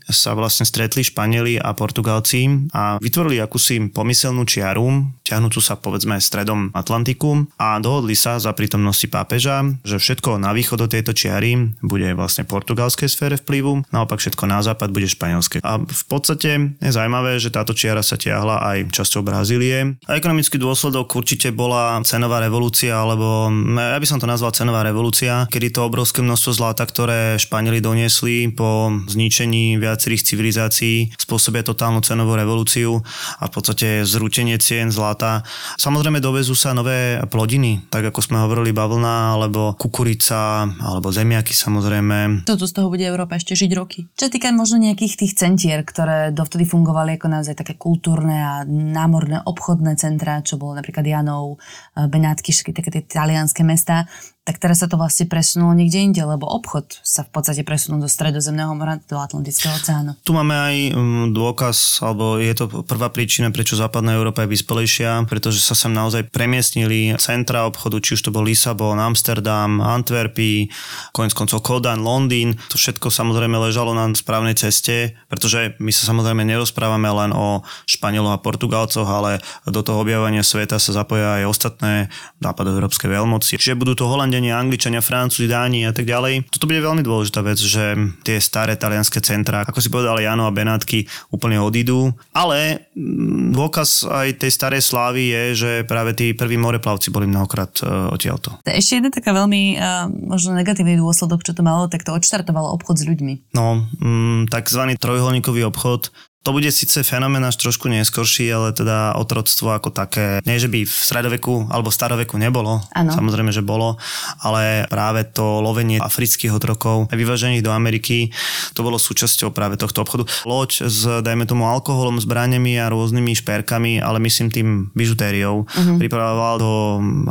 sa 0.07 0.31
vlastne 0.31 0.63
stretli 0.63 1.03
Španieli 1.03 1.59
a 1.59 1.75
Portugálci 1.75 2.71
a 2.71 2.95
vytvorili 3.03 3.43
akúsi 3.43 3.91
pomyselnú 3.91 4.47
čiaru, 4.47 5.03
ťahnúcu 5.27 5.59
sa 5.59 5.75
povedzme 5.75 6.23
stredom 6.23 6.71
Atlantiku 6.71 7.51
a 7.59 7.75
dohodli 7.83 8.15
sa 8.15 8.39
za 8.39 8.55
prítomnosti 8.55 9.11
pápeža, 9.11 9.59
že 9.83 9.99
všetko 9.99 10.39
na 10.39 10.55
východ 10.55 10.79
do 10.79 10.87
tejto 10.87 11.11
čiary 11.11 11.75
bude 11.83 12.15
vlastne 12.15 12.47
portugalskej 12.47 13.11
sfére 13.11 13.35
vplyvu, 13.35 13.91
naopak 13.91 14.23
všetko 14.23 14.47
na 14.47 14.63
západ 14.63 14.87
bude 14.95 15.11
španielské. 15.11 15.59
A 15.67 15.83
v 15.83 16.03
podstate 16.07 16.79
je 16.79 16.91
zaujímavé, 16.95 17.43
že 17.43 17.51
táto 17.51 17.75
čiara 17.75 17.99
sa 17.99 18.15
tiahla 18.15 18.63
aj 18.63 18.95
časťou 18.95 19.19
Brazílie. 19.19 19.99
A 20.07 20.15
ekonomický 20.45 20.61
dôsledok 20.61 21.17
určite 21.17 21.49
bola 21.49 21.97
cenová 22.05 22.37
revolúcia, 22.37 22.93
alebo 22.93 23.49
ja 23.81 23.97
by 23.97 24.05
som 24.05 24.21
to 24.21 24.29
nazval 24.29 24.53
cenová 24.53 24.85
revolúcia, 24.85 25.49
kedy 25.49 25.73
to 25.73 25.81
obrovské 25.81 26.21
množstvo 26.21 26.51
zlata, 26.53 26.85
ktoré 26.85 27.41
Španieli 27.41 27.81
doniesli 27.81 28.53
po 28.53 28.93
zničení 29.09 29.81
viacerých 29.81 30.21
civilizácií, 30.21 31.17
spôsobia 31.17 31.65
totálnu 31.65 32.05
cenovú 32.05 32.37
revolúciu 32.37 33.01
a 33.41 33.49
v 33.49 33.51
podstate 33.57 34.05
zrútenie 34.05 34.61
cien 34.61 34.93
zlata. 34.93 35.41
Samozrejme 35.81 36.21
dovezú 36.21 36.53
sa 36.53 36.77
nové 36.77 37.17
plodiny, 37.25 37.81
tak 37.89 38.05
ako 38.13 38.21
sme 38.21 38.37
hovorili 38.45 38.69
bavlna, 38.69 39.41
alebo 39.41 39.73
kukurica, 39.73 40.69
alebo 40.77 41.09
zemiaky 41.09 41.57
samozrejme. 41.57 42.45
Toto 42.45 42.69
z 42.69 42.73
toho 42.77 42.93
bude 42.93 43.01
Európa 43.01 43.41
ešte 43.41 43.57
žiť 43.57 43.71
roky. 43.73 44.05
Čo 44.13 44.29
týka 44.29 44.53
možno 44.53 44.77
nejakých 44.77 45.25
tých 45.25 45.33
centier, 45.33 45.81
ktoré 45.81 46.29
dovtedy 46.29 46.69
fungovali 46.69 47.17
ako 47.17 47.33
naozaj 47.33 47.57
také 47.57 47.73
kultúrne 47.73 48.37
a 48.45 48.53
námorné 48.69 49.41
obchodné 49.41 49.97
centra, 49.97 50.24
čo 50.41 50.57
bolo 50.57 50.77
napríklad 50.77 51.05
Janov, 51.05 51.61
eh, 51.95 52.07
Benátky, 52.09 52.49
všetky 52.49 52.73
také 52.73 52.89
tie 52.89 53.03
talianské 53.05 53.61
mesta. 53.61 54.09
Tak 54.45 54.61
teraz 54.61 54.85
sa 54.85 54.87
to 54.87 54.93
vlastne 54.93 55.25
presunulo 55.25 55.73
niekde 55.73 56.05
inde, 56.05 56.21
lebo 56.21 56.45
obchod 56.45 57.01
sa 57.01 57.25
v 57.25 57.33
podstate 57.33 57.65
presunul 57.65 57.97
do 57.97 58.05
stredozemného 58.05 58.77
mora, 58.77 59.01
do 59.09 59.17
Atlantického 59.17 59.73
oceánu. 59.73 60.13
Tu 60.21 60.31
máme 60.37 60.53
aj 60.53 60.75
um, 60.93 61.33
dôkaz, 61.33 62.05
alebo 62.05 62.37
je 62.37 62.53
to 62.53 62.69
prvá 62.85 63.09
príčina, 63.09 63.49
prečo 63.49 63.73
západná 63.73 64.13
Európa 64.13 64.45
je 64.45 64.53
vyspelejšia, 64.53 65.25
pretože 65.25 65.65
sa 65.65 65.73
sem 65.73 65.89
naozaj 65.89 66.29
premiestnili 66.29 67.17
centra 67.17 67.65
obchodu, 67.65 67.97
či 67.97 68.13
už 68.13 68.29
to 68.29 68.29
bol 68.29 68.45
Lisabon, 68.45 69.01
Amsterdam, 69.01 69.81
Antwerpy, 69.81 70.69
konec 71.09 71.33
koncov 71.33 71.65
Kodan, 71.65 72.05
Londýn. 72.05 72.53
To 72.69 72.77
všetko 72.77 73.09
samozrejme 73.09 73.57
ležalo 73.57 73.97
na 73.97 74.05
správnej 74.13 74.53
ceste, 74.53 75.17
pretože 75.25 75.73
my 75.81 75.89
sa 75.89 76.13
samozrejme 76.13 76.45
nerozprávame 76.45 77.09
len 77.09 77.33
o 77.33 77.65
Španieloch 77.89 78.37
a 78.37 78.43
Portugalcoch, 78.45 79.09
ale 79.09 79.41
do 79.65 79.81
toho 79.81 80.05
objavovania 80.05 80.45
sveta 80.45 80.77
sa 80.77 80.93
zapoja 80.93 81.41
aj 81.41 81.49
ostatné 81.49 81.93
západoeurópske 82.37 83.09
veľmoci. 83.09 83.57
Čiže 83.57 83.73
budú 83.73 83.97
to 83.97 84.05
Holandiania, 84.35 84.59
Angličania, 84.59 84.99
Francúzi, 84.99 85.47
Dáni 85.47 85.87
a 85.87 85.95
tak 85.95 86.03
ďalej. 86.03 86.51
Toto 86.51 86.67
bude 86.67 86.83
veľmi 86.83 86.99
dôležitá 87.07 87.39
vec, 87.39 87.55
že 87.55 87.95
tie 88.27 88.35
staré 88.43 88.75
talianské 88.75 89.23
centrá, 89.23 89.63
ako 89.63 89.79
si 89.79 89.87
povedal 89.87 90.19
Jano 90.19 90.43
a 90.43 90.51
Benátky, 90.51 91.07
úplne 91.31 91.55
odídu. 91.63 92.11
Ale 92.35 92.91
mm, 92.91 93.55
dôkaz 93.55 94.03
aj 94.03 94.43
tej 94.43 94.51
starej 94.51 94.83
slávy 94.83 95.31
je, 95.31 95.43
že 95.55 95.71
práve 95.87 96.11
tí 96.11 96.35
prví 96.35 96.59
moreplavci 96.59 97.15
boli 97.15 97.31
mnohokrát 97.31 97.79
uh, 97.79 98.11
odtiaľto. 98.11 98.59
Ešte 98.67 98.99
jedna 98.99 99.07
taká 99.07 99.31
veľmi 99.31 99.79
uh, 99.79 100.11
možno 100.11 100.51
negatívny 100.51 100.99
dôsledok, 100.99 101.47
čo 101.47 101.55
to 101.55 101.63
malo, 101.63 101.87
tak 101.87 102.03
to 102.03 102.11
odštartovalo 102.11 102.75
obchod 102.75 102.99
s 102.99 103.07
ľuďmi. 103.07 103.55
No, 103.55 103.87
mm, 104.03 104.51
takzvaný 104.51 104.99
trojuholníkový 104.99 105.63
obchod, 105.71 106.11
to 106.45 106.53
bude 106.53 106.69
síce 106.69 107.01
fenomén 107.01 107.41
až 107.41 107.57
trošku 107.57 107.89
neskorší, 107.89 108.53
ale 108.53 108.69
teda 108.69 109.17
otroctvo 109.17 109.73
ako 109.73 109.89
také, 109.89 110.45
nie 110.45 110.61
že 110.61 110.69
by 110.69 110.85
v 110.85 110.93
stredoveku 110.93 111.73
alebo 111.73 111.89
staroveku 111.89 112.37
nebolo, 112.37 112.85
Áno. 112.93 113.09
samozrejme, 113.09 113.49
že 113.49 113.65
bolo, 113.65 113.97
ale 114.45 114.85
práve 114.85 115.25
to 115.25 115.41
lovenie 115.65 115.97
afrických 115.97 116.53
otrokov 116.53 117.09
vyvažených 117.09 117.65
do 117.65 117.73
Ameriky, 117.73 118.29
to 118.77 118.85
bolo 118.85 119.01
súčasťou 119.01 119.49
práve 119.49 119.81
tohto 119.81 120.05
obchodu. 120.05 120.29
Loď 120.45 120.85
s, 120.85 121.01
dajme 121.25 121.49
tomu, 121.49 121.65
alkoholom, 121.65 122.21
zbraniami 122.21 122.77
a 122.77 122.93
rôznymi 122.93 123.33
šperkami, 123.41 123.97
ale 123.97 124.21
myslím 124.21 124.53
tým 124.53 124.67
bižutériou, 124.93 125.65
uh-huh. 125.65 125.97
pripravoval 125.97 126.55
do 126.61 126.71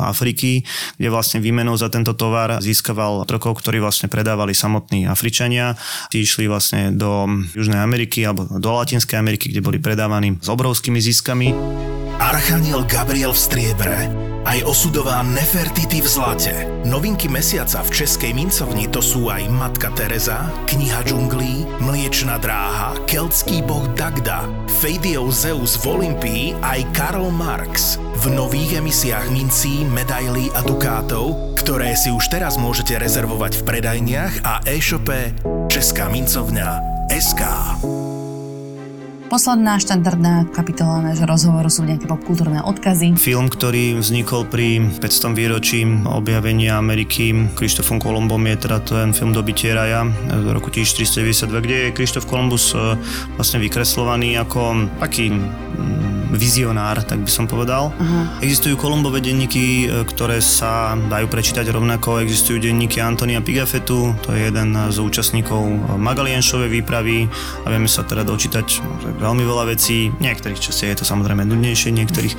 Afriky, 0.02 0.66
kde 0.98 1.08
vlastne 1.14 1.38
výmenou 1.38 1.78
za 1.78 1.86
tento 1.86 2.18
tovar 2.18 2.58
získaval 2.58 3.22
otrokov, 3.22 3.62
ktorí 3.62 3.78
vlastne 3.78 4.10
predávali 4.10 4.58
samotní 4.58 5.06
Afričania. 5.06 5.78
Tí 6.10 6.26
išli 6.26 6.50
vlastne 6.50 6.90
do 6.90 7.30
Južnej 7.54 7.78
Ameriky 7.78 8.26
alebo 8.26 8.50
do 8.58 8.70
Latinskej 8.74 9.03
Latinskej 9.04 9.20
Ameriky, 9.20 9.52
kde 9.52 9.60
boli 9.60 9.76
predávaní 9.76 10.40
s 10.40 10.48
obrovskými 10.48 10.96
ziskami. 10.96 11.52
Archaniel 12.16 12.88
Gabriel 12.88 13.36
v 13.36 13.40
striebre, 13.44 14.08
aj 14.48 14.64
osudová 14.64 15.20
Nefertiti 15.20 16.00
v 16.00 16.08
zlate. 16.08 16.54
Novinky 16.88 17.28
mesiaca 17.28 17.84
v 17.84 17.90
Českej 17.92 18.32
mincovni 18.32 18.88
to 18.88 19.04
sú 19.04 19.28
aj 19.28 19.44
Matka 19.52 19.92
Teresa, 19.92 20.48
Kniha 20.64 21.04
džunglí, 21.04 21.84
Mliečna 21.84 22.40
dráha, 22.40 22.96
Keltský 23.04 23.60
boh 23.60 23.84
Dagda, 23.92 24.48
Feidiov 24.80 25.36
Zeus 25.36 25.76
v 25.84 26.00
Olympii 26.00 26.56
aj 26.64 26.80
Karl 26.96 27.28
Marx. 27.28 28.00
V 28.24 28.32
nových 28.32 28.80
emisiách 28.80 29.28
mincí, 29.28 29.84
medailí 29.84 30.48
a 30.56 30.64
dukátov, 30.64 31.58
ktoré 31.60 31.92
si 31.92 32.08
už 32.08 32.32
teraz 32.32 32.56
môžete 32.56 32.96
rezervovať 32.96 33.60
v 33.60 33.66
predajniach 33.68 34.34
a 34.48 34.64
e-shope 34.64 35.36
Česká 35.68 36.08
mincovňa 36.08 36.80
SK. 37.12 37.42
Posledná 39.34 39.82
štandardná 39.82 40.46
kapitola 40.54 41.02
nášho 41.02 41.26
rozhovoru 41.26 41.66
sú 41.66 41.82
nejaké 41.82 42.06
popkultúrne 42.06 42.62
odkazy. 42.62 43.18
Film, 43.18 43.50
ktorý 43.50 43.98
vznikol 43.98 44.46
pri 44.46 44.78
500. 45.02 45.34
výročí 45.34 45.82
objavenia 46.06 46.78
Ameriky 46.78 47.50
Krištofom 47.58 47.98
Kolumbom 47.98 48.38
je 48.46 48.56
teda 48.62 48.78
ten 48.86 49.10
film 49.10 49.34
Dobitie 49.34 49.74
raja 49.74 50.06
z 50.30 50.46
roku 50.54 50.70
1492, 50.70 51.50
kde 51.50 51.76
je 51.82 51.88
Krištof 51.98 52.30
Kolumbus 52.30 52.78
e, 52.78 52.94
vlastne 53.34 53.58
vykreslovaný 53.58 54.38
ako 54.38 54.86
taký 55.02 55.34
vizionár, 56.34 57.04
tak 57.04 57.22
by 57.22 57.30
som 57.30 57.44
povedal. 57.46 57.92
Uh-huh. 57.94 58.24
Existujú 58.42 58.74
Kolumbové 58.80 59.22
denníky, 59.22 59.86
e, 59.86 60.02
ktoré 60.08 60.40
sa 60.42 60.98
dajú 60.98 61.30
prečítať 61.30 61.70
rovnako. 61.70 62.24
Existujú 62.24 62.58
denníky 62.58 62.98
Antonia 62.98 63.44
Pigafetu, 63.44 64.16
to 64.24 64.32
je 64.32 64.48
jeden 64.50 64.74
z 64.74 64.96
účastníkov 64.98 65.60
Magalienšovej 66.00 66.70
výpravy 66.80 67.28
a 67.62 67.66
vieme 67.68 67.86
sa 67.86 68.02
teda 68.02 68.24
dočítať 68.24 68.80
veľmi 69.20 69.44
veľa 69.44 69.70
vecí. 69.70 70.08
Niektorých 70.18 70.58
častiach 70.58 70.90
je 70.96 70.98
to 71.04 71.06
samozrejme 71.06 71.44
nudnejšie, 71.44 71.92
niektorých, 71.92 72.34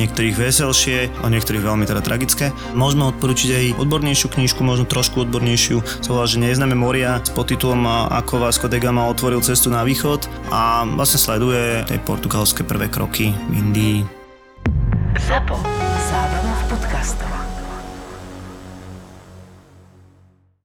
niektorých 0.00 0.34
veselšie 0.34 1.12
a 1.20 1.26
niektorých 1.28 1.62
veľmi 1.62 1.84
teda 1.84 2.00
tragické. 2.00 2.50
Môžeme 2.72 3.06
odporučiť 3.12 3.50
aj 3.52 3.66
odbornejšiu 3.78 4.28
knižku, 4.32 4.60
možno 4.64 4.88
trošku 4.88 5.28
odbornejšiu, 5.28 5.84
sa 6.00 6.10
volá, 6.10 6.24
že 6.24 6.40
Neznáme 6.40 6.72
moria 6.72 7.20
s 7.20 7.34
podtitulom 7.36 7.84
Ako 8.08 8.40
Vasco 8.40 8.64
de 8.64 8.80
Gama 8.80 9.12
otvoril 9.12 9.44
cestu 9.44 9.68
na 9.68 9.84
východ 9.84 10.24
a 10.48 10.88
vlastne 10.88 11.20
sleduje 11.20 11.84
tej 11.84 12.00
portugalské 12.00 12.64
prvé 12.64 12.88
kroky 12.88 13.35
v 13.36 13.58
Indii. 13.58 14.06
ZAPO. 15.20 15.56
Zábrná 16.10 16.54
v 16.54 16.64
podcastovách. 16.68 17.45